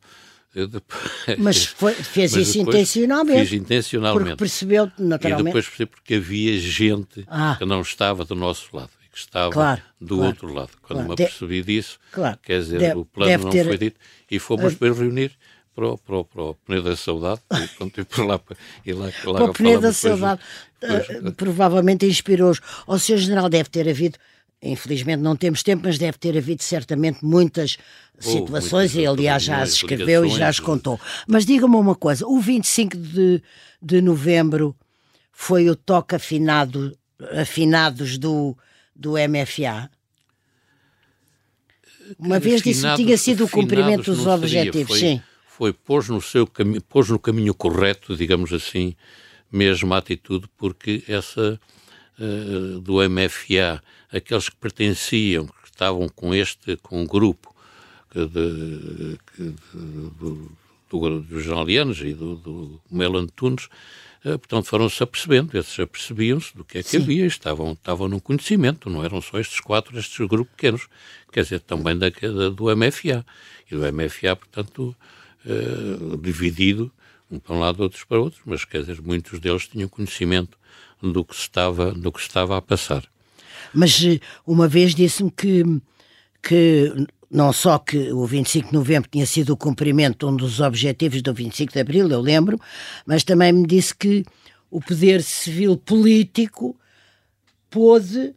Depois, 0.55 1.39
mas 1.39 1.65
foi, 1.67 1.93
fez 1.99 2.33
mas 2.33 2.49
isso 2.49 2.59
intencionalmente. 2.59 3.49
Fiz 3.49 3.53
intencionalmente. 3.61 4.25
Porque 4.25 4.37
percebeu 4.37 4.91
naturalmente. 4.99 5.43
E 5.43 5.45
depois 5.45 5.67
percebi 5.67 5.91
porque 5.91 6.15
havia 6.15 6.59
gente 6.59 7.25
ah. 7.29 7.57
que 7.59 7.65
não 7.65 7.81
estava 7.81 8.25
do 8.25 8.37
nosso 8.37 8.75
lado 8.77 8.91
e 9.05 9.09
que 9.11 9.19
estava 9.19 9.51
claro, 9.51 9.83
do 10.01 10.17
claro, 10.17 10.27
outro 10.29 10.53
lado. 10.53 10.71
Quando 10.83 10.99
claro. 10.99 11.09
me 11.09 11.13
apercebi 11.15 11.63
disso, 11.63 11.99
quer 12.43 12.61
dizer, 12.61 12.79
deve, 12.79 12.99
o 13.01 13.05
plano 13.05 13.45
não 13.45 13.51
ter... 13.51 13.65
foi 13.65 13.79
dito 13.79 13.99
e 14.31 14.39
fomos 14.39 14.75
uh... 14.75 14.79
reunir 14.81 15.33
para 15.75 15.89
o, 15.89 15.99
para, 15.99 16.17
o, 16.17 16.25
para 16.25 16.43
o 16.43 16.55
Pneu 16.55 16.83
da 16.83 16.97
Saudade 16.97 17.41
e 17.53 17.69
pronto, 17.77 18.05
por 18.05 18.25
lá, 18.25 18.41
e 18.87 18.93
lá, 18.93 19.07
lá 19.25 19.35
para 19.35 19.45
o 19.45 19.53
Pneu 19.53 19.81
da 19.81 19.93
Saudade. 19.93 20.41
Depois, 20.81 21.09
uh, 21.09 21.33
provavelmente 21.33 22.07
inspirou-os. 22.07 22.61
O 22.87 22.99
Sr. 22.99 23.17
General 23.17 23.49
deve 23.49 23.69
ter 23.69 23.89
havido 23.89 24.19
Infelizmente 24.65 25.21
não 25.21 25.37
temos 25.37 25.63
tempo, 25.63 25.83
mas 25.85 25.99
deve 25.99 26.17
ter 26.17 26.37
havido 26.39 26.63
certamente 26.63 27.23
muitas 27.23 27.77
situações, 28.19 28.95
e 28.95 29.07
aliás 29.07 29.43
já 29.43 29.61
as 29.61 29.75
escreveu 29.75 30.25
e 30.25 30.31
já 30.31 30.49
as 30.49 30.59
contou. 30.59 30.99
Mas 31.29 31.45
diga-me 31.45 31.77
uma 31.77 31.95
coisa: 31.95 32.27
o 32.27 32.41
25 32.41 32.97
de, 32.97 33.43
de 33.83 34.01
novembro 34.01 34.75
foi 35.31 35.69
o 35.69 35.77
toque 35.77 36.15
afinado, 36.15 36.97
afinados 37.39 38.17
do, 38.17 38.57
do 38.97 39.13
MFA? 39.13 39.91
Uma 42.19 42.39
vez 42.39 42.63
disse 42.63 42.87
que 42.87 42.97
tinha 42.97 43.19
sido 43.19 43.45
o 43.45 43.49
cumprimento 43.49 44.15
dos 44.15 44.27
objetivos, 44.27 44.89
foi, 44.89 44.99
sim. 44.99 45.23
Foi 45.47 45.73
pôs 45.73 46.09
no, 46.09 46.21
seu 46.23 46.49
pôs 46.89 47.11
no 47.11 47.19
caminho 47.19 47.55
correto, 47.55 48.17
digamos 48.17 48.53
assim, 48.53 48.95
mesmo 49.53 49.93
a 49.93 49.99
atitude, 49.99 50.49
porque 50.57 51.05
essa 51.07 51.61
uh, 52.19 52.81
do 52.81 52.97
MFA 53.09 53.83
aqueles 54.13 54.49
que 54.49 54.57
pertenciam, 54.57 55.47
que 55.47 55.71
estavam 55.71 56.09
com 56.09 56.35
este, 56.35 56.77
com 56.77 57.03
um 57.03 57.07
grupo 57.07 57.55
de, 58.15 58.29
de, 58.29 59.19
de, 59.37 59.55
do, 60.19 60.53
do, 60.89 61.21
dos 61.21 61.43
jornalianos 61.43 62.01
e 62.01 62.15
do, 62.15 62.37
do 62.37 62.81
Melan 62.91 63.27
Tunes, 63.27 63.69
eh, 64.25 64.39
portanto 64.39 64.67
foram-se 64.67 65.03
apercebendo, 65.03 65.59
esses 65.59 65.79
apercebiam-se 65.81 66.57
do 66.57 66.65
que 66.65 66.79
é 66.79 66.83
que 66.83 66.91
Sim. 66.91 66.99
havia, 66.99 67.27
estavam, 67.27 67.73
estavam 67.73 68.09
no 68.09 68.21
conhecimento, 68.21 68.89
não 68.89 69.05
eram 69.05 69.21
só 69.21 69.39
estes 69.39 69.59
quatro, 69.61 69.99
estes 69.99 70.27
grupos 70.29 70.55
pequenos, 70.55 70.89
quer 71.33 71.43
dizer, 71.43 71.61
também 71.61 71.99
da, 71.99 72.09
da 72.09 72.49
do 72.49 72.77
MFA, 72.77 73.27
e 73.71 73.75
do 73.75 73.93
MFA, 73.93 74.37
portanto, 74.37 74.95
eh, 75.45 76.17
dividido, 76.23 76.91
um 77.31 77.39
para 77.39 77.55
um 77.55 77.59
lado, 77.59 77.83
outros 77.83 78.05
para 78.05 78.21
outros, 78.21 78.41
mas 78.47 78.65
quer 78.65 78.81
dizer, 78.81 79.03
muitos 79.03 79.41
deles 79.41 79.67
tinham 79.67 79.89
conhecimento 79.89 80.57
do 81.13 81.25
que 81.25 81.35
estava, 81.35 81.93
do 81.93 82.11
que 82.13 82.21
estava 82.21 82.57
a 82.57 82.63
passar. 82.63 83.05
Mas 83.73 84.03
eh, 84.05 84.21
uma 84.47 84.69
vez 84.69 84.95
disse-me 84.95 85.31
que, 85.31 85.63
que 86.43 86.93
não 87.31 87.53
só 87.53 87.79
que 87.79 88.13
o 88.13 88.25
25 88.27 88.69
de 88.69 88.75
novembro 88.75 89.11
tinha 89.11 89.27
sido 89.27 89.51
o 89.51 89.57
cumprimento 89.57 90.27
de 90.27 90.33
um 90.33 90.37
dos 90.37 90.61
objetivos 90.61 91.21
do 91.23 91.35
25 91.35 91.73
de 91.73 91.81
abril, 91.81 92.09
eu 92.09 92.21
lembro, 92.21 92.59
mas 93.05 93.25
também 93.25 93.53
me 93.53 93.67
disse 93.67 93.95
que 93.95 94.25
o 94.71 94.81
poder 94.81 95.23
civil 95.23 95.77
político 95.77 96.77
pôde 97.69 98.35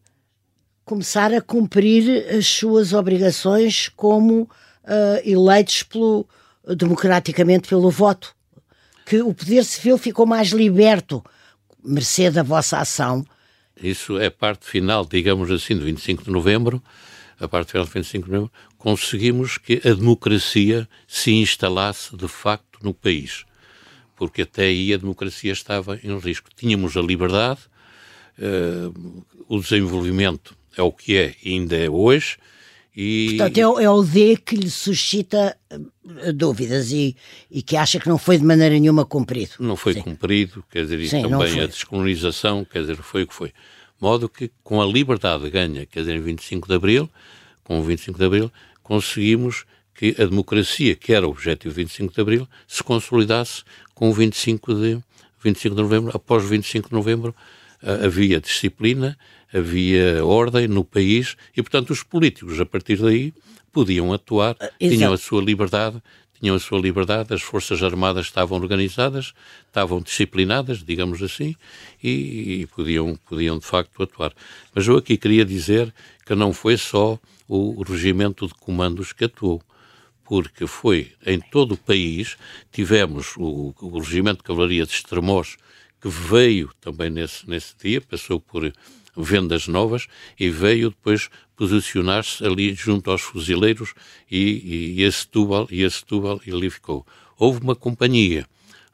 começar 0.83 1.33
a 1.33 1.41
cumprir 1.41 2.25
as 2.33 2.47
suas 2.47 2.93
obrigações 2.93 3.89
como 3.89 4.43
uh, 4.43 4.49
eleitos 5.23 5.83
pelo, 5.83 6.27
democraticamente 6.75 7.67
pelo 7.67 7.89
voto. 7.91 8.35
Que 9.05 9.21
o 9.21 9.33
poder 9.33 9.63
civil 9.63 9.97
ficou 9.97 10.25
mais 10.25 10.49
liberto, 10.49 11.23
mercê 11.87 12.29
da 12.29 12.43
vossa 12.43 12.77
ação. 12.77 13.25
Isso 13.81 14.17
é 14.17 14.29
parte 14.29 14.65
final, 14.65 15.05
digamos 15.05 15.51
assim, 15.51 15.75
do 15.75 15.85
25 15.85 16.23
de 16.23 16.31
novembro, 16.31 16.81
a 17.39 17.47
parte 17.47 17.71
final 17.71 17.85
do 17.85 17.91
25 17.91 18.25
de 18.25 18.31
novembro, 18.31 18.51
conseguimos 18.77 19.57
que 19.57 19.81
a 19.85 19.93
democracia 19.93 20.87
se 21.07 21.31
instalasse 21.31 22.15
de 22.15 22.27
facto 22.27 22.79
no 22.81 22.93
país. 22.93 23.45
Porque 24.15 24.41
até 24.41 24.63
aí 24.63 24.93
a 24.93 24.97
democracia 24.97 25.51
estava 25.51 25.99
em 26.03 26.17
risco. 26.17 26.49
Tínhamos 26.55 26.97
a 26.97 27.01
liberdade, 27.01 27.59
uh, 28.39 29.23
o 29.47 29.59
desenvolvimento 29.59 30.57
é 30.75 30.81
o 30.81 30.91
que 30.91 31.17
é, 31.17 31.35
ainda 31.45 31.75
é 31.75 31.89
hoje. 31.89 32.37
E... 32.99 33.35
Portanto, 33.37 33.57
é, 33.59 33.83
é 33.83 33.89
o 33.91 34.01
D 34.01 34.37
que 34.37 34.55
lhe 34.55 34.71
suscita 34.71 35.55
eh, 35.69 36.31
dúvidas 36.31 36.91
e, 36.91 37.15
e 37.51 37.61
que 37.61 37.77
acha 37.77 37.99
que 37.99 38.09
não 38.09 38.17
foi 38.17 38.39
de 38.39 38.43
maneira 38.43 38.73
nenhuma 38.73 39.05
cumprido. 39.05 39.51
Não 39.59 39.75
foi 39.75 39.93
Sim. 39.93 40.01
cumprido, 40.01 40.63
quer 40.71 40.81
dizer, 40.81 40.99
e 40.99 41.07
Sim, 41.07 41.21
também 41.21 41.59
a 41.61 41.67
descolonização, 41.67 42.65
quer 42.65 42.81
dizer, 42.81 42.95
foi 42.95 43.21
o 43.21 43.27
que 43.27 43.35
foi. 43.35 43.53
Modo 44.01 44.27
que, 44.27 44.49
com 44.63 44.81
a 44.81 44.85
liberdade 44.85 45.47
ganha, 45.51 45.85
quer 45.85 45.99
dizer, 45.99 46.15
em 46.15 46.21
25 46.21 46.67
de 46.67 46.73
Abril, 46.73 47.07
com 47.63 47.79
o 47.79 47.83
25 47.83 48.17
de 48.17 48.25
Abril, 48.25 48.51
conseguimos 48.81 49.65
que 49.93 50.15
a 50.19 50.25
democracia, 50.25 50.95
que 50.95 51.13
era 51.13 51.27
o 51.27 51.29
objetivo 51.29 51.75
do 51.75 51.77
25 51.77 52.15
de 52.15 52.21
Abril, 52.21 52.47
se 52.67 52.81
consolidasse 52.81 53.61
com 53.93 54.09
o 54.09 54.13
25 54.13 54.73
de, 54.73 54.99
25 55.43 55.75
de 55.75 55.81
Novembro. 55.83 56.11
Após 56.15 56.43
o 56.43 56.47
25 56.47 56.89
de 56.89 56.95
Novembro, 56.95 57.35
havia 58.05 58.39
disciplina, 58.39 59.17
havia 59.53 60.23
ordem 60.25 60.67
no 60.67 60.83
país 60.83 61.35
e, 61.55 61.61
portanto, 61.61 61.91
os 61.91 62.03
políticos, 62.03 62.59
a 62.59 62.65
partir 62.65 62.97
daí, 62.97 63.33
podiam 63.71 64.11
atuar, 64.13 64.55
uh, 64.55 64.69
tinham 64.79 65.13
a 65.13 65.17
sua 65.17 65.41
liberdade, 65.41 66.01
tinham 66.39 66.55
a 66.55 66.59
sua 66.59 66.79
liberdade, 66.79 67.33
as 67.33 67.41
Forças 67.41 67.81
Armadas 67.81 68.25
estavam 68.25 68.59
organizadas, 68.59 69.33
estavam 69.65 70.01
disciplinadas, 70.01 70.83
digamos 70.83 71.21
assim, 71.23 71.55
e, 72.03 72.61
e, 72.61 72.67
podiam, 72.67 73.17
podiam 73.27 73.57
de 73.57 73.65
facto 73.65 74.01
atuar. 74.03 74.33
Mas 74.73 74.87
eu 74.87 74.97
aqui 74.97 75.17
queria 75.17 75.45
dizer 75.45 75.93
que 76.25 76.35
não 76.35 76.53
foi 76.53 76.77
só 76.77 77.19
o 77.47 77.81
regimento 77.81 78.45
de 78.45 78.53
comandos 78.53 79.13
que 79.13 79.25
atuou, 79.25 79.61
porque 80.23 80.67
foi 80.67 81.13
em 81.25 81.39
todo 81.39 81.73
o 81.73 81.77
país, 81.77 82.37
tivemos 82.71 83.35
o, 83.37 83.73
o 83.79 83.99
regimento 83.99 84.39
de 84.39 84.43
cavalaria 84.43 84.85
de 84.85 84.91
Estremoz, 84.91 85.57
que 86.01 86.07
veio 86.09 86.69
também 86.79 87.09
nesse, 87.09 87.49
nesse 87.49 87.75
dia, 87.81 88.01
passou 88.01 88.39
por 88.39 88.71
vendas 89.15 89.67
novas 89.67 90.07
e 90.39 90.49
veio 90.49 90.89
depois 90.89 91.29
posicionar-se 91.55 92.45
ali 92.45 92.73
junto 92.75 93.09
aos 93.09 93.21
fuzileiros 93.21 93.93
e, 94.29 94.37
e, 94.37 94.99
e 94.99 95.03
esse 95.03 95.19
Setúbal, 95.19 95.67
e 95.71 95.81
esse 95.81 95.97
Setúbal 95.97 96.39
e 96.45 96.51
ali 96.51 96.69
ficou. 96.69 97.05
Houve 97.37 97.61
uma 97.61 97.75
companhia 97.75 98.45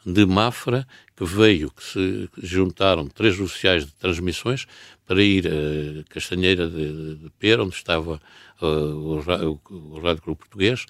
de 0.05 0.25
Mafra 0.25 0.87
que 1.15 1.25
veio, 1.25 1.71
que 1.71 1.83
se 1.83 2.29
juntaram 2.41 3.07
três 3.07 3.39
oficiais 3.39 3.85
de 3.85 3.91
transmissões 3.93 4.65
para 5.05 5.21
ir 5.21 5.47
a 5.47 6.03
Castanheira 6.09 6.67
de, 6.69 7.15
de 7.15 7.29
Pera, 7.37 7.63
onde 7.63 7.75
estava 7.75 8.19
uh, 8.61 8.65
o, 8.65 9.19
o, 9.19 9.95
o 9.95 9.99
Rádio 9.99 10.23
Clube 10.23 10.39
Português, 10.39 10.85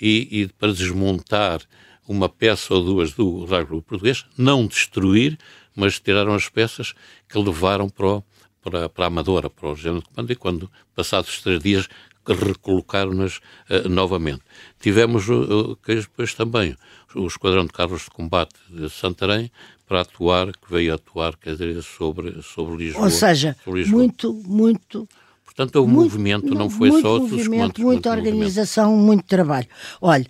e, 0.00 0.42
e, 0.42 0.48
para 0.48 0.72
desmontar 0.72 1.60
uma 2.08 2.28
peça 2.28 2.74
ou 2.74 2.82
duas 2.82 3.12
do 3.12 3.46
Clube 3.66 3.84
Português, 3.86 4.24
não 4.36 4.66
destruir, 4.66 5.38
mas 5.74 6.00
tiraram 6.00 6.34
as 6.34 6.48
peças 6.48 6.94
que 7.28 7.38
levaram 7.38 7.88
para 7.88 8.06
o, 8.06 8.24
para, 8.62 8.88
para 8.88 9.04
a 9.04 9.08
Amadora, 9.08 9.50
para 9.50 9.70
o 9.70 9.76
género 9.76 10.02
de 10.02 10.08
comando, 10.08 10.32
e 10.32 10.36
quando, 10.36 10.70
passados 10.94 11.42
três 11.42 11.60
dias, 11.60 11.88
recolocaram-nas 12.26 13.36
uh, 13.70 13.88
novamente. 13.88 14.42
Tivemos 14.80 15.28
uh, 15.28 15.78
depois 15.86 16.34
também 16.34 16.76
o 17.14 17.26
Esquadrão 17.26 17.64
de 17.64 17.72
Carros 17.72 18.02
de 18.02 18.10
Combate 18.10 18.54
de 18.68 18.90
Santarém 18.90 19.50
para 19.86 20.00
atuar, 20.00 20.52
que 20.52 20.70
veio 20.70 20.94
atuar, 20.94 21.36
quer 21.36 21.52
dizer, 21.52 21.80
sobre, 21.82 22.42
sobre 22.42 22.84
Lisboa. 22.84 23.04
Ou 23.04 23.10
seja, 23.10 23.56
Lisboa. 23.66 23.98
muito, 23.98 24.34
muito... 24.44 25.08
Portanto, 25.44 25.82
o 25.82 25.88
movimento, 25.88 26.54
não 26.54 26.68
foi 26.68 26.90
só 27.00 27.18
movimento, 27.18 27.36
dos 27.36 27.48
comandos. 27.48 27.82
Muita 27.82 28.10
organização, 28.10 28.90
movimento. 28.90 29.06
muito 29.06 29.24
trabalho. 29.24 29.66
Olha, 30.02 30.26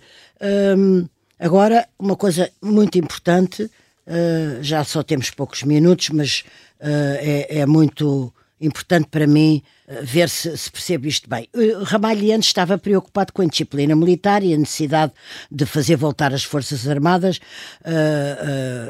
hum, 0.77 1.05
agora, 1.39 1.87
uma 1.97 2.15
coisa 2.15 2.49
muito 2.61 2.97
importante, 2.97 3.63
uh, 3.63 4.61
já 4.61 4.83
só 4.83 5.03
temos 5.03 5.29
poucos 5.29 5.63
minutos, 5.63 6.09
mas 6.09 6.43
uh, 6.79 7.17
é, 7.19 7.59
é, 7.59 7.65
muito 7.65 8.33
importante 8.59 9.07
para 9.09 9.27
mim 9.27 9.61
uh, 9.87 10.03
ver 10.03 10.29
se, 10.29 10.57
se 10.57 10.71
percebo 10.71 11.07
isto 11.07 11.29
bem. 11.29 11.47
Uh, 11.53 12.39
estava 12.39 12.77
preocupado 12.77 13.33
com 13.33 13.41
a 13.41 13.45
disciplina 13.45 13.95
militar 13.95 14.43
e 14.43 14.53
a 14.53 14.57
necessidade 14.57 15.13
de 15.51 15.65
fazer 15.65 15.95
voltar 15.95 16.33
as 16.33 16.43
Forças 16.43 16.87
Armadas 16.87 17.39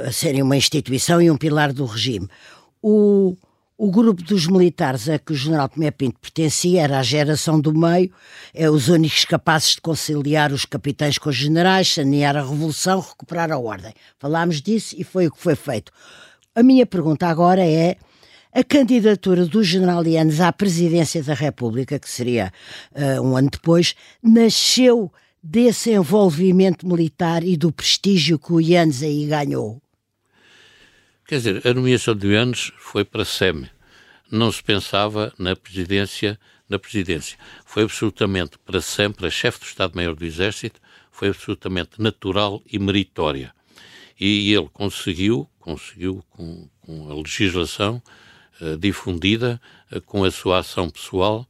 a 0.06 0.12
serem 0.12 0.42
uma 0.42 0.58
instituição 0.58 1.22
e 1.22 1.30
um 1.30 1.38
pilar 1.38 1.74
do 1.74 1.86
regime. 1.86 2.28
O, 2.82 3.36
o 3.78 3.92
grupo 3.92 4.24
dos 4.24 4.48
militares 4.48 5.08
a 5.08 5.20
que 5.20 5.32
o 5.32 5.36
general 5.36 5.70
Tomé 5.70 5.92
Pinto 5.92 6.20
pertencia 6.20 6.82
era 6.82 6.98
a 6.98 7.04
geração 7.04 7.60
do 7.60 7.78
meio, 7.78 8.12
é 8.54 8.70
os 8.70 8.90
únicos 8.90 9.24
capazes 9.24 9.76
de 9.76 9.82
conciliar 9.82 10.52
os 10.52 10.66
capitães 10.66 11.20
com 11.20 11.30
os 11.30 11.36
generais, 11.36 11.94
sanear 11.94 12.36
a 12.36 12.42
revolução, 12.42 13.00
recuperar 13.00 13.52
a 13.52 13.60
ordem. 13.60 13.94
Falámos 14.18 14.62
disso 14.62 14.96
e 14.98 15.04
foi 15.04 15.28
o 15.28 15.32
que 15.32 15.40
foi 15.40 15.56
feito. 15.56 15.92
A 16.56 16.64
minha 16.64 16.88
pergunta 16.88 17.28
agora 17.28 17.64
é: 17.64 17.98
a 18.52 18.64
candidatura 18.64 19.46
do 19.46 19.64
general 19.64 20.02
Lianes 20.02 20.42
à 20.42 20.52
presidência 20.52 21.22
da 21.22 21.36
República, 21.36 22.00
que 22.00 22.10
seria 22.10 22.52
uh, 22.96 23.22
um 23.22 23.38
ano 23.38 23.52
depois, 23.52 23.94
nasceu 24.24 25.12
desse 25.44 25.92
envolvimento 25.92 26.88
militar 26.88 27.44
e 27.44 27.56
do 27.56 27.72
prestígio 27.72 28.40
que 28.40 28.52
o 28.52 28.60
Yanes 28.60 29.04
aí 29.04 29.28
ganhou? 29.28 29.80
Quer 31.28 31.40
dizer, 31.40 31.68
a 31.68 31.74
nomeação 31.74 32.16
de 32.16 32.30
Yanes 32.30 32.72
foi 32.78 33.04
para 33.04 33.26
SEME. 33.26 33.70
Não 34.32 34.50
se 34.50 34.64
pensava 34.64 35.34
na 35.38 35.58
presidência, 35.58 36.40
na 36.70 36.80
presidência. 36.80 37.38
Foi 37.66 37.84
absolutamente 37.84 38.58
para 38.60 38.80
sempre 38.80 39.28
a 39.28 39.30
chefe 39.30 39.60
do 39.60 39.66
Estado-Maior 39.66 40.16
do 40.16 40.24
Exército, 40.24 40.80
foi 41.12 41.28
absolutamente 41.28 42.02
natural 42.02 42.64
e 42.66 42.80
meritória. 42.80 43.54
E 44.18 44.54
ele 44.54 44.70
conseguiu, 44.72 45.50
conseguiu 45.60 46.24
com, 46.30 46.70
com 46.80 47.12
a 47.12 47.16
legislação 47.16 48.02
uh, 48.62 48.78
difundida, 48.78 49.62
uh, 49.92 50.00
com 50.00 50.24
a 50.24 50.32
sua 50.32 50.60
ação 50.60 50.90
pessoal, 50.90 51.46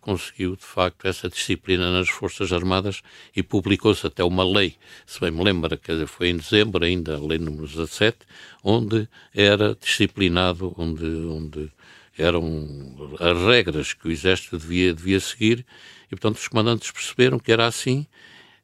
conseguiu 0.00 0.56
de 0.56 0.64
facto 0.64 1.06
essa 1.06 1.28
disciplina 1.28 1.90
nas 1.92 2.08
Forças 2.08 2.52
Armadas 2.52 3.02
e 3.34 3.42
publicou-se 3.42 4.06
até 4.06 4.22
uma 4.22 4.44
lei, 4.44 4.76
se 5.06 5.20
bem 5.20 5.30
me 5.30 5.42
lembro, 5.42 5.76
quer 5.78 6.06
foi 6.06 6.28
em 6.28 6.36
dezembro 6.36 6.84
ainda, 6.84 7.16
a 7.16 7.20
lei 7.20 7.38
número 7.38 7.66
17, 7.66 8.18
onde 8.62 9.08
era 9.34 9.76
disciplinado, 9.80 10.74
onde, 10.76 11.04
onde 11.04 11.70
eram 12.18 12.68
as 13.18 13.38
regras 13.46 13.92
que 13.92 14.08
o 14.08 14.10
Exército 14.10 14.58
devia, 14.58 14.92
devia 14.92 15.20
seguir 15.20 15.64
e, 16.06 16.10
portanto, 16.10 16.36
os 16.36 16.48
comandantes 16.48 16.90
perceberam 16.90 17.38
que 17.38 17.50
era 17.50 17.66
assim 17.66 18.06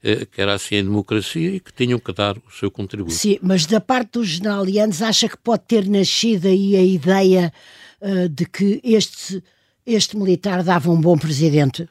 eh, 0.02 0.26
que 0.26 0.40
era 0.40 0.54
assim 0.54 0.76
em 0.76 0.84
democracia 0.84 1.50
e 1.50 1.58
que 1.58 1.72
tinham 1.72 1.98
que 1.98 2.12
dar 2.12 2.36
o 2.36 2.50
seu 2.50 2.70
contributo. 2.70 3.14
Sim, 3.14 3.38
mas 3.40 3.64
da 3.66 3.80
parte 3.80 4.12
dos 4.12 4.28
generalianos 4.28 5.00
acha 5.02 5.28
que 5.28 5.36
pode 5.38 5.64
ter 5.66 5.88
nascido 5.88 6.46
aí 6.46 6.76
a 6.76 6.82
ideia 6.82 7.52
uh, 8.00 8.28
de 8.28 8.44
que 8.44 8.80
este, 8.84 9.42
este 9.86 10.16
militar 10.16 10.62
dava 10.62 10.90
um 10.90 11.00
bom 11.00 11.16
presidente? 11.16 11.88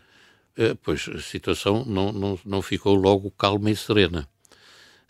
Uh, 0.57 0.75
pois, 0.83 1.09
a 1.13 1.19
situação 1.19 1.83
não, 1.85 2.11
não, 2.11 2.39
não 2.45 2.61
ficou 2.61 2.95
logo 2.95 3.31
calma 3.31 3.71
e 3.71 3.75
serena. 3.75 4.27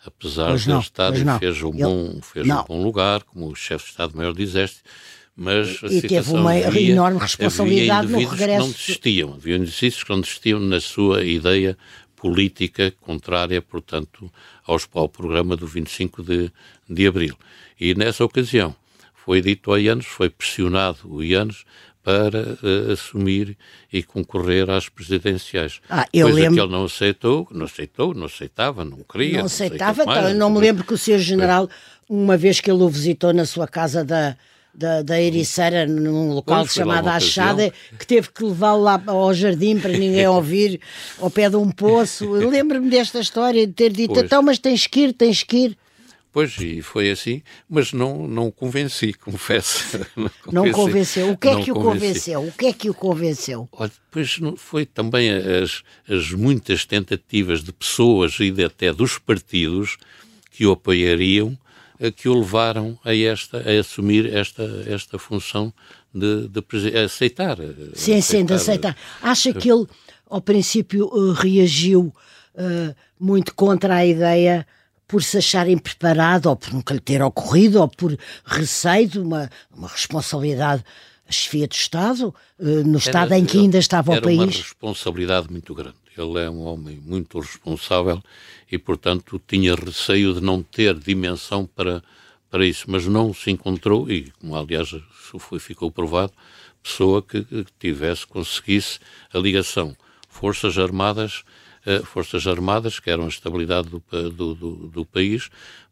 Apesar 0.04 0.48
pois 0.48 0.62
de 0.62 0.68
não, 0.68 0.76
ele 0.76 0.84
estar, 0.84 1.14
ele 1.14 1.38
fez, 1.38 1.62
um, 1.62 1.74
ele, 1.74 1.82
bom, 1.82 2.20
fez 2.22 2.48
um 2.48 2.62
bom 2.62 2.82
lugar, 2.82 3.22
como 3.24 3.48
o 3.48 3.54
chefe 3.56 3.86
de 3.86 3.90
Estado-Maior 3.90 4.32
do 4.32 4.40
Exército, 4.40 4.82
mas 5.34 5.82
a 5.82 5.88
e 5.88 6.00
teve 6.00 6.30
uma 6.30 6.52
havia, 6.52 6.92
enorme 6.92 7.18
responsabilidade 7.18 8.08
no 8.08 8.18
regresso. 8.18 8.44
Que 8.46 8.58
não 8.58 8.70
desistiam, 8.70 9.34
havia 9.34 9.56
indivíduos 9.56 10.04
que 10.04 10.10
não 10.10 10.20
desistiam 10.20 10.60
na 10.60 10.80
sua 10.80 11.24
ideia 11.24 11.76
política 12.14 12.90
contrária, 13.00 13.60
portanto, 13.60 14.32
aos, 14.64 14.88
ao 14.94 15.08
programa 15.08 15.56
do 15.56 15.66
25 15.66 16.22
de, 16.22 16.50
de 16.88 17.06
abril. 17.06 17.36
E 17.78 17.94
nessa 17.94 18.24
ocasião 18.24 18.74
foi 19.14 19.40
dito 19.40 19.72
a 19.72 19.78
Ianes, 19.78 20.06
foi 20.06 20.30
pressionado 20.30 21.00
o 21.04 21.22
Ianes 21.22 21.64
para 22.06 22.56
uh, 22.62 22.92
assumir 22.92 23.58
e 23.92 24.00
concorrer 24.00 24.70
às 24.70 24.88
presidenciais. 24.88 25.80
Ah, 25.90 26.06
eu 26.12 26.28
Coisa 26.28 26.40
lembro... 26.40 26.54
que 26.54 26.60
ele 26.60 26.72
não 26.72 26.84
aceitou, 26.84 27.48
não 27.50 27.66
aceitou, 27.66 28.14
não 28.14 28.26
aceitava, 28.26 28.84
não 28.84 28.98
queria. 28.98 29.38
Não 29.38 29.46
aceitava, 29.46 30.04
não, 30.04 30.12
então, 30.12 30.28
eu 30.28 30.34
não 30.36 30.48
me 30.48 30.60
lembro 30.60 30.84
que 30.84 30.94
o 30.94 30.96
Sr. 30.96 31.18
General, 31.18 31.68
uma 32.08 32.36
vez 32.36 32.60
que 32.60 32.70
ele 32.70 32.80
o 32.80 32.88
visitou 32.88 33.32
na 33.32 33.44
sua 33.44 33.66
casa 33.66 34.04
da, 34.04 34.36
da, 34.72 35.02
da 35.02 35.20
Ericeira 35.20 35.84
num 35.84 36.32
local 36.32 36.60
pois, 36.60 36.74
chamado 36.74 37.08
Achada, 37.08 37.72
que 37.98 38.06
teve 38.06 38.30
que 38.30 38.44
levá-lo 38.44 38.84
lá 38.84 39.02
ao 39.04 39.34
jardim 39.34 39.76
para 39.76 39.90
ninguém 39.90 40.28
ouvir, 40.30 40.80
ao 41.18 41.28
pé 41.28 41.50
de 41.50 41.56
um 41.56 41.72
poço. 41.72 42.30
Lembro-me 42.30 42.88
desta 42.88 43.18
história 43.18 43.66
de 43.66 43.72
ter 43.72 43.90
dito, 43.90 44.14
pois. 44.14 44.26
então, 44.26 44.42
mas 44.44 44.60
tens 44.60 44.86
que 44.86 45.00
ir, 45.06 45.12
tens 45.12 45.42
que 45.42 45.56
ir. 45.56 45.78
Pois, 46.36 46.54
e 46.58 46.82
foi 46.82 47.10
assim, 47.10 47.40
mas 47.66 47.94
não, 47.94 48.28
não 48.28 48.50
convenci, 48.50 49.14
confesso. 49.24 49.98
Não, 50.14 50.66
não 50.66 50.70
convenceu. 50.70 51.30
O 51.30 51.36
que 51.38 51.48
é 51.48 51.62
que 51.62 51.72
o 51.72 51.74
convenceu? 51.74 52.42
O 52.42 52.52
que 52.52 52.66
é 52.66 52.72
que 52.74 52.90
o 52.90 52.94
convenceu? 52.94 53.66
Olha, 53.72 53.90
depois 53.90 54.38
foi 54.58 54.84
também 54.84 55.30
as, 55.30 55.82
as 56.06 56.32
muitas 56.32 56.84
tentativas 56.84 57.64
de 57.64 57.72
pessoas 57.72 58.38
e 58.38 58.50
de, 58.50 58.62
até 58.62 58.92
dos 58.92 59.16
partidos 59.16 59.96
que 60.50 60.66
o 60.66 60.72
apoiariam 60.72 61.56
que 62.14 62.28
o 62.28 62.38
levaram 62.38 62.98
a, 63.02 63.16
esta, 63.16 63.56
a 63.56 63.80
assumir 63.80 64.30
esta, 64.30 64.62
esta 64.86 65.18
função 65.18 65.72
de, 66.14 66.48
de 66.48 66.98
aceitar. 66.98 67.56
Sim, 67.94 68.12
aceitar. 68.12 68.22
sim, 68.22 68.44
de 68.44 68.52
aceitar. 68.52 68.96
Acha 69.22 69.54
que 69.54 69.72
ele, 69.72 69.86
ao 70.28 70.42
princípio, 70.42 71.06
uh, 71.06 71.32
reagiu 71.32 72.12
uh, 72.54 72.94
muito 73.18 73.54
contra 73.54 73.94
a 73.94 74.04
ideia 74.04 74.66
por 75.06 75.22
se 75.22 75.38
achar 75.38 75.68
impreparado, 75.68 76.48
ou 76.48 76.56
por 76.56 76.72
nunca 76.72 76.94
lhe 76.94 77.00
ter 77.00 77.22
ocorrido, 77.22 77.80
ou 77.80 77.88
por 77.88 78.16
receio 78.44 79.08
de 79.08 79.18
uma, 79.18 79.50
uma 79.74 79.88
responsabilidade 79.88 80.84
a 81.28 81.32
chefia 81.32 81.66
do 81.66 81.74
Estado, 81.74 82.34
uh, 82.58 82.84
no 82.84 82.98
Estado 82.98 83.34
era, 83.34 83.38
em 83.38 83.44
que 83.44 83.58
ainda 83.58 83.78
estava 83.78 84.12
o 84.12 84.22
país? 84.22 84.38
Era 84.38 84.48
uma 84.48 84.52
responsabilidade 84.52 85.50
muito 85.50 85.74
grande. 85.74 85.96
Ele 86.16 86.40
é 86.40 86.48
um 86.48 86.62
homem 86.62 87.00
muito 87.04 87.40
responsável 87.40 88.22
e, 88.70 88.78
portanto, 88.78 89.40
tinha 89.46 89.74
receio 89.74 90.34
de 90.34 90.40
não 90.40 90.62
ter 90.62 90.94
dimensão 90.94 91.66
para, 91.66 92.02
para 92.48 92.64
isso, 92.64 92.84
mas 92.88 93.06
não 93.06 93.34
se 93.34 93.50
encontrou, 93.50 94.10
e 94.10 94.30
como 94.40 94.56
aliás 94.56 94.94
foi, 95.38 95.58
ficou 95.58 95.90
provado, 95.90 96.32
pessoa 96.82 97.20
que, 97.20 97.44
tivesse, 97.78 98.26
conseguisse 98.26 99.00
a 99.32 99.38
ligação 99.38 99.96
Forças 100.28 100.78
Armadas, 100.78 101.42
Forças 102.04 102.46
Armadas, 102.46 103.00
que 103.00 103.10
eram 103.10 103.24
a 103.24 103.28
estabilidade 103.28 103.88
do, 103.88 104.02
do, 104.30 104.54
do, 104.54 104.72
do 104.88 105.04
país, 105.04 105.48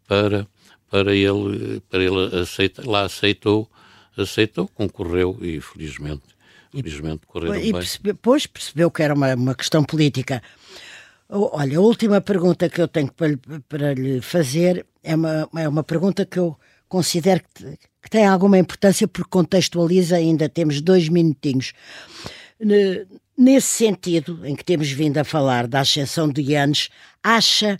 para, 0.06 0.46
para 0.90 1.14
ele, 1.14 1.80
para 1.88 2.02
ele 2.02 2.36
aceita, 2.40 2.88
lá 2.88 3.02
aceitou, 3.02 3.68
aceitou, 4.16 4.68
concorreu 4.68 5.38
e 5.40 5.60
felizmente 5.60 6.34
Felizmente 6.82 7.26
correram 7.26 7.56
e, 7.56 7.72
bem. 7.72 7.82
depois 8.02 8.46
percebeu 8.46 8.90
que 8.90 9.02
era 9.02 9.14
uma, 9.14 9.34
uma 9.34 9.54
questão 9.54 9.84
política. 9.84 10.42
Olha, 11.28 11.78
a 11.78 11.80
última 11.80 12.20
pergunta 12.20 12.68
que 12.68 12.80
eu 12.80 12.88
tenho 12.88 13.12
para, 13.12 13.38
para 13.68 13.94
lhe 13.94 14.20
fazer 14.20 14.84
é 15.02 15.14
uma, 15.14 15.48
é 15.56 15.68
uma 15.68 15.84
pergunta 15.84 16.26
que 16.26 16.38
eu 16.38 16.56
considero 16.88 17.42
que, 17.54 17.78
que 18.02 18.10
tem 18.10 18.26
alguma 18.26 18.58
importância 18.58 19.06
porque 19.06 19.30
contextualiza, 19.30 20.16
ainda 20.16 20.48
temos 20.48 20.80
dois 20.80 21.08
minutinhos. 21.08 21.72
Nesse 23.36 23.66
sentido, 23.66 24.46
em 24.46 24.54
que 24.54 24.64
temos 24.64 24.90
vindo 24.90 25.18
a 25.18 25.24
falar 25.24 25.66
da 25.66 25.80
ascensão 25.80 26.28
de 26.28 26.40
Yanes, 26.40 26.88
acha 27.22 27.78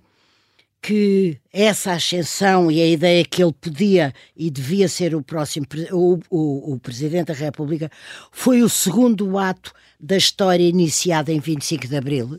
que 0.82 1.38
essa 1.50 1.92
ascensão 1.92 2.70
e 2.70 2.82
a 2.82 2.86
ideia 2.86 3.24
que 3.24 3.42
ele 3.42 3.55
podia 3.55 4.12
e 4.36 4.50
devia 4.50 4.86
ser 4.86 5.14
o 5.14 5.22
próximo 5.22 5.66
o, 5.92 6.20
o, 6.28 6.74
o, 6.74 6.78
Presidente 6.78 7.28
da 7.28 7.34
República 7.34 7.90
foi 8.30 8.62
o 8.62 8.68
segundo 8.68 9.38
ato 9.38 9.72
da 9.98 10.16
história 10.16 10.62
iniciada 10.62 11.32
em 11.32 11.40
25 11.40 11.88
de 11.88 11.96
Abril? 11.96 12.38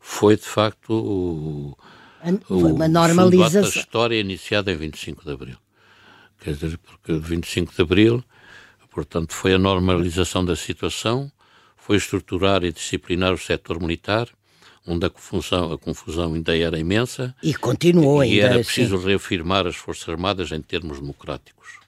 Foi, 0.00 0.36
de 0.36 0.44
facto, 0.44 0.90
o, 0.90 1.76
foi 2.46 2.72
uma 2.72 2.88
normalização. 2.88 3.62
da 3.62 3.68
história 3.68 4.18
iniciada 4.18 4.72
em 4.72 4.76
25 4.76 5.24
de 5.24 5.30
Abril. 5.30 5.56
Quer 6.40 6.54
dizer, 6.54 6.78
porque 6.78 7.18
25 7.18 7.74
de 7.74 7.82
Abril, 7.82 8.24
portanto, 8.90 9.34
foi 9.34 9.52
a 9.52 9.58
normalização 9.58 10.42
da 10.42 10.56
situação, 10.56 11.30
foi 11.88 11.96
estruturar 11.96 12.64
e 12.64 12.70
disciplinar 12.70 13.32
o 13.32 13.38
setor 13.38 13.80
militar, 13.80 14.28
onde 14.86 15.06
a 15.06 15.08
confusão, 15.08 15.72
a 15.72 15.78
confusão 15.78 16.34
ainda 16.34 16.54
era 16.54 16.78
imensa. 16.78 17.34
E 17.42 17.54
continuou 17.54 18.20
ainda. 18.20 18.34
E 18.34 18.40
era 18.40 18.54
preciso 18.56 18.98
sim. 18.98 19.06
reafirmar 19.06 19.66
as 19.66 19.74
Forças 19.74 20.06
Armadas 20.06 20.52
em 20.52 20.60
termos 20.60 21.00
democráticos. 21.00 21.78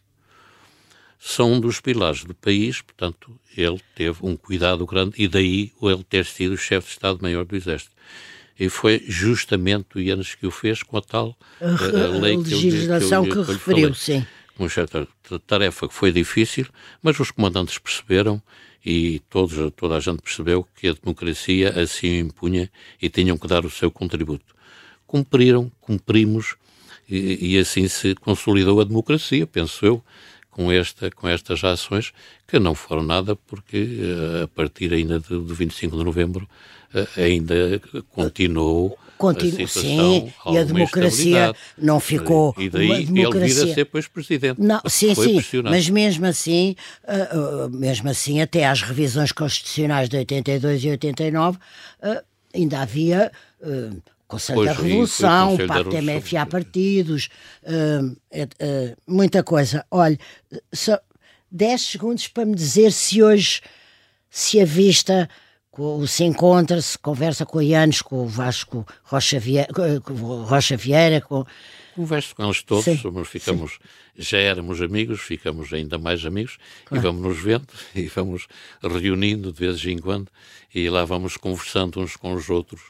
São 1.18 1.52
um 1.52 1.60
dos 1.60 1.82
pilares 1.82 2.24
do 2.24 2.34
país, 2.34 2.80
portanto, 2.80 3.38
ele 3.54 3.78
teve 3.94 4.20
um 4.22 4.38
cuidado 4.38 4.86
grande 4.86 5.12
e 5.18 5.28
daí 5.28 5.70
ele 5.82 6.02
ter 6.02 6.24
sido 6.24 6.54
o 6.54 6.56
chefe 6.56 6.86
de 6.86 6.92
Estado-Maior 6.94 7.44
do 7.44 7.54
Exército. 7.54 7.92
E 8.58 8.70
foi 8.70 9.04
justamente 9.06 9.98
o 9.98 10.00
Ianes 10.00 10.34
que 10.34 10.46
o 10.46 10.50
fez 10.50 10.82
com 10.82 10.96
a 10.96 11.02
tal 11.02 11.36
a, 11.60 11.66
a 11.66 12.08
lei 12.08 12.36
a 12.36 12.38
legislação 12.38 13.24
que, 13.24 13.32
eu, 13.32 13.44
que, 13.44 13.44
que 13.44 13.52
referiu, 13.52 13.92
sim. 13.92 14.26
Uma 14.58 14.70
certa 14.70 15.06
tarefa 15.46 15.86
que 15.88 15.94
foi 15.94 16.10
difícil, 16.10 16.66
mas 17.02 17.20
os 17.20 17.30
comandantes 17.30 17.76
perceberam 17.76 18.42
e 18.84 19.20
todos, 19.30 19.72
toda 19.76 19.96
a 19.96 20.00
gente 20.00 20.22
percebeu 20.22 20.66
que 20.74 20.88
a 20.88 20.94
democracia 20.94 21.80
assim 21.80 22.08
o 22.08 22.26
impunha 22.26 22.70
e 23.00 23.08
tinham 23.08 23.36
que 23.36 23.46
dar 23.46 23.64
o 23.64 23.70
seu 23.70 23.90
contributo. 23.90 24.54
Cumpriram, 25.06 25.70
cumprimos 25.80 26.56
e, 27.08 27.54
e 27.54 27.58
assim 27.58 27.88
se 27.88 28.14
consolidou 28.14 28.80
a 28.80 28.84
democracia, 28.84 29.46
penso 29.46 29.84
eu, 29.84 30.04
com, 30.50 30.70
esta, 30.70 31.10
com 31.10 31.28
estas 31.28 31.62
ações, 31.64 32.12
que 32.46 32.58
não 32.58 32.74
foram 32.74 33.02
nada, 33.02 33.34
porque 33.34 33.98
eh, 34.00 34.42
a 34.44 34.48
partir 34.48 34.92
ainda 34.92 35.18
de, 35.20 35.40
de 35.40 35.54
25 35.54 35.96
de 35.96 36.04
novembro 36.04 36.48
eh, 36.94 37.06
ainda 37.16 37.80
continuou 38.10 38.98
Continu 39.20 39.68
sim, 39.68 40.32
e 40.50 40.56
a 40.56 40.64
democracia 40.64 41.54
não 41.76 42.00
ficou. 42.00 42.54
E 42.56 42.70
daí 42.70 43.04
democracia... 43.04 43.46
ele 43.46 43.54
vir 43.54 43.60
a 43.60 43.66
ser 43.66 43.74
depois 43.74 44.08
presidente. 44.08 44.58
Não, 44.58 44.80
sim, 44.86 45.14
sim, 45.14 45.62
mas 45.62 45.90
mesmo 45.90 46.24
assim, 46.24 46.74
uh, 47.04 47.66
uh, 47.66 47.70
mesmo 47.70 48.08
assim, 48.08 48.40
até 48.40 48.66
às 48.66 48.80
revisões 48.80 49.30
constitucionais 49.30 50.08
de 50.08 50.16
82 50.16 50.84
e 50.84 50.90
89, 50.90 51.58
uh, 51.58 52.22
ainda 52.54 52.80
havia. 52.80 53.30
Conselho 54.26 54.58
pois, 54.58 54.68
da 54.68 54.82
Revolução, 54.82 55.54
o 55.54 55.66
Pacto 55.66 55.90
MFA 55.90 56.46
partidos, 56.46 57.28
muita 59.06 59.42
coisa. 59.42 59.84
Olha, 59.90 60.16
só 60.72 60.98
10 61.50 61.80
segundos 61.82 62.28
para 62.28 62.46
me 62.46 62.54
dizer 62.54 62.92
se 62.92 63.22
hoje 63.22 63.60
se 64.30 64.60
avista 64.60 65.28
se 66.06 66.24
encontra, 66.24 66.80
se 66.80 66.98
conversa 66.98 67.46
com 67.46 67.58
o 67.58 67.62
Ianes, 67.62 68.02
com 68.02 68.24
o 68.24 68.26
Vasco 68.26 68.86
Rocha 69.04 69.38
Vieira, 69.38 69.72
com 70.02 70.42
Rocha 70.44 70.76
Vieira 70.76 71.20
com... 71.20 71.44
Converso 71.94 72.34
com 72.34 72.44
eles 72.44 72.62
todos, 72.62 73.00
somos, 73.00 73.28
ficamos, 73.28 73.78
já 74.16 74.38
éramos 74.38 74.80
amigos, 74.80 75.20
ficamos 75.20 75.72
ainda 75.72 75.98
mais 75.98 76.24
amigos 76.24 76.56
claro. 76.84 77.02
e 77.02 77.06
vamos 77.06 77.22
nos 77.22 77.42
vendo 77.42 77.66
e 77.94 78.06
vamos 78.06 78.46
reunindo 78.82 79.52
de 79.52 79.58
vez 79.58 79.84
em 79.84 79.98
quando 79.98 80.28
e 80.74 80.88
lá 80.88 81.04
vamos 81.04 81.36
conversando 81.36 82.00
uns 82.00 82.16
com 82.16 82.32
os 82.32 82.48
outros. 82.48 82.80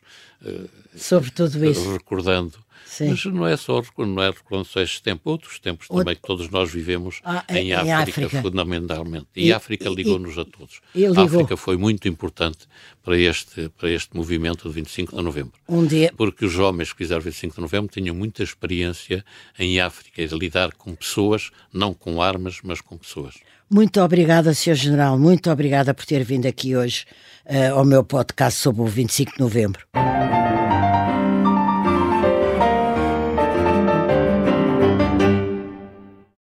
Sobre 0.94 1.30
tudo 1.30 1.64
isso. 1.64 1.92
Recordando 1.92 2.58
Sim. 2.90 3.10
Mas 3.10 3.24
não 3.26 3.46
é 3.46 3.56
só 3.56 3.80
não 3.98 4.20
é 4.20 4.32
só 4.64 4.80
este 4.80 5.00
tempo, 5.00 5.30
outros 5.30 5.60
tempos 5.60 5.86
Outro... 5.88 6.04
também 6.04 6.16
que 6.16 6.22
todos 6.22 6.50
nós 6.50 6.72
vivemos 6.72 7.20
ah, 7.24 7.44
em, 7.48 7.68
em, 7.68 7.72
África, 7.72 8.26
África, 8.26 8.42
fundamentalmente. 8.42 9.28
E, 9.36 9.46
e 9.46 9.52
África 9.52 9.88
ligou-nos 9.88 10.36
a 10.36 10.44
todos. 10.44 10.80
A 11.16 11.22
África 11.22 11.56
foi 11.56 11.76
muito 11.76 12.08
importante 12.08 12.66
para 13.00 13.16
este, 13.16 13.68
para 13.68 13.88
este 13.88 14.16
movimento 14.16 14.68
de 14.68 14.74
25 14.74 15.16
de 15.16 15.22
novembro. 15.22 15.52
Um 15.68 15.86
dia... 15.86 16.12
Porque 16.16 16.44
os 16.44 16.58
homens 16.58 16.92
que 16.92 16.98
fizeram 16.98 17.22
25 17.22 17.54
de 17.54 17.60
novembro 17.60 17.92
tinham 17.92 18.14
muita 18.14 18.42
experiência 18.42 19.24
em 19.56 19.80
África, 19.80 20.26
de 20.26 20.36
lidar 20.36 20.72
com 20.72 20.92
pessoas, 20.96 21.52
não 21.72 21.94
com 21.94 22.20
armas, 22.20 22.58
mas 22.64 22.80
com 22.80 22.98
pessoas. 22.98 23.36
Muito 23.70 24.00
obrigada, 24.00 24.52
Sr. 24.52 24.74
General, 24.74 25.16
muito 25.16 25.48
obrigada 25.48 25.94
por 25.94 26.04
ter 26.04 26.24
vindo 26.24 26.46
aqui 26.46 26.74
hoje 26.74 27.04
uh, 27.46 27.78
ao 27.78 27.84
meu 27.84 28.02
podcast 28.02 28.58
sobre 28.58 28.82
o 28.82 28.86
25 28.86 29.34
de 29.34 29.38
novembro. 29.38 29.86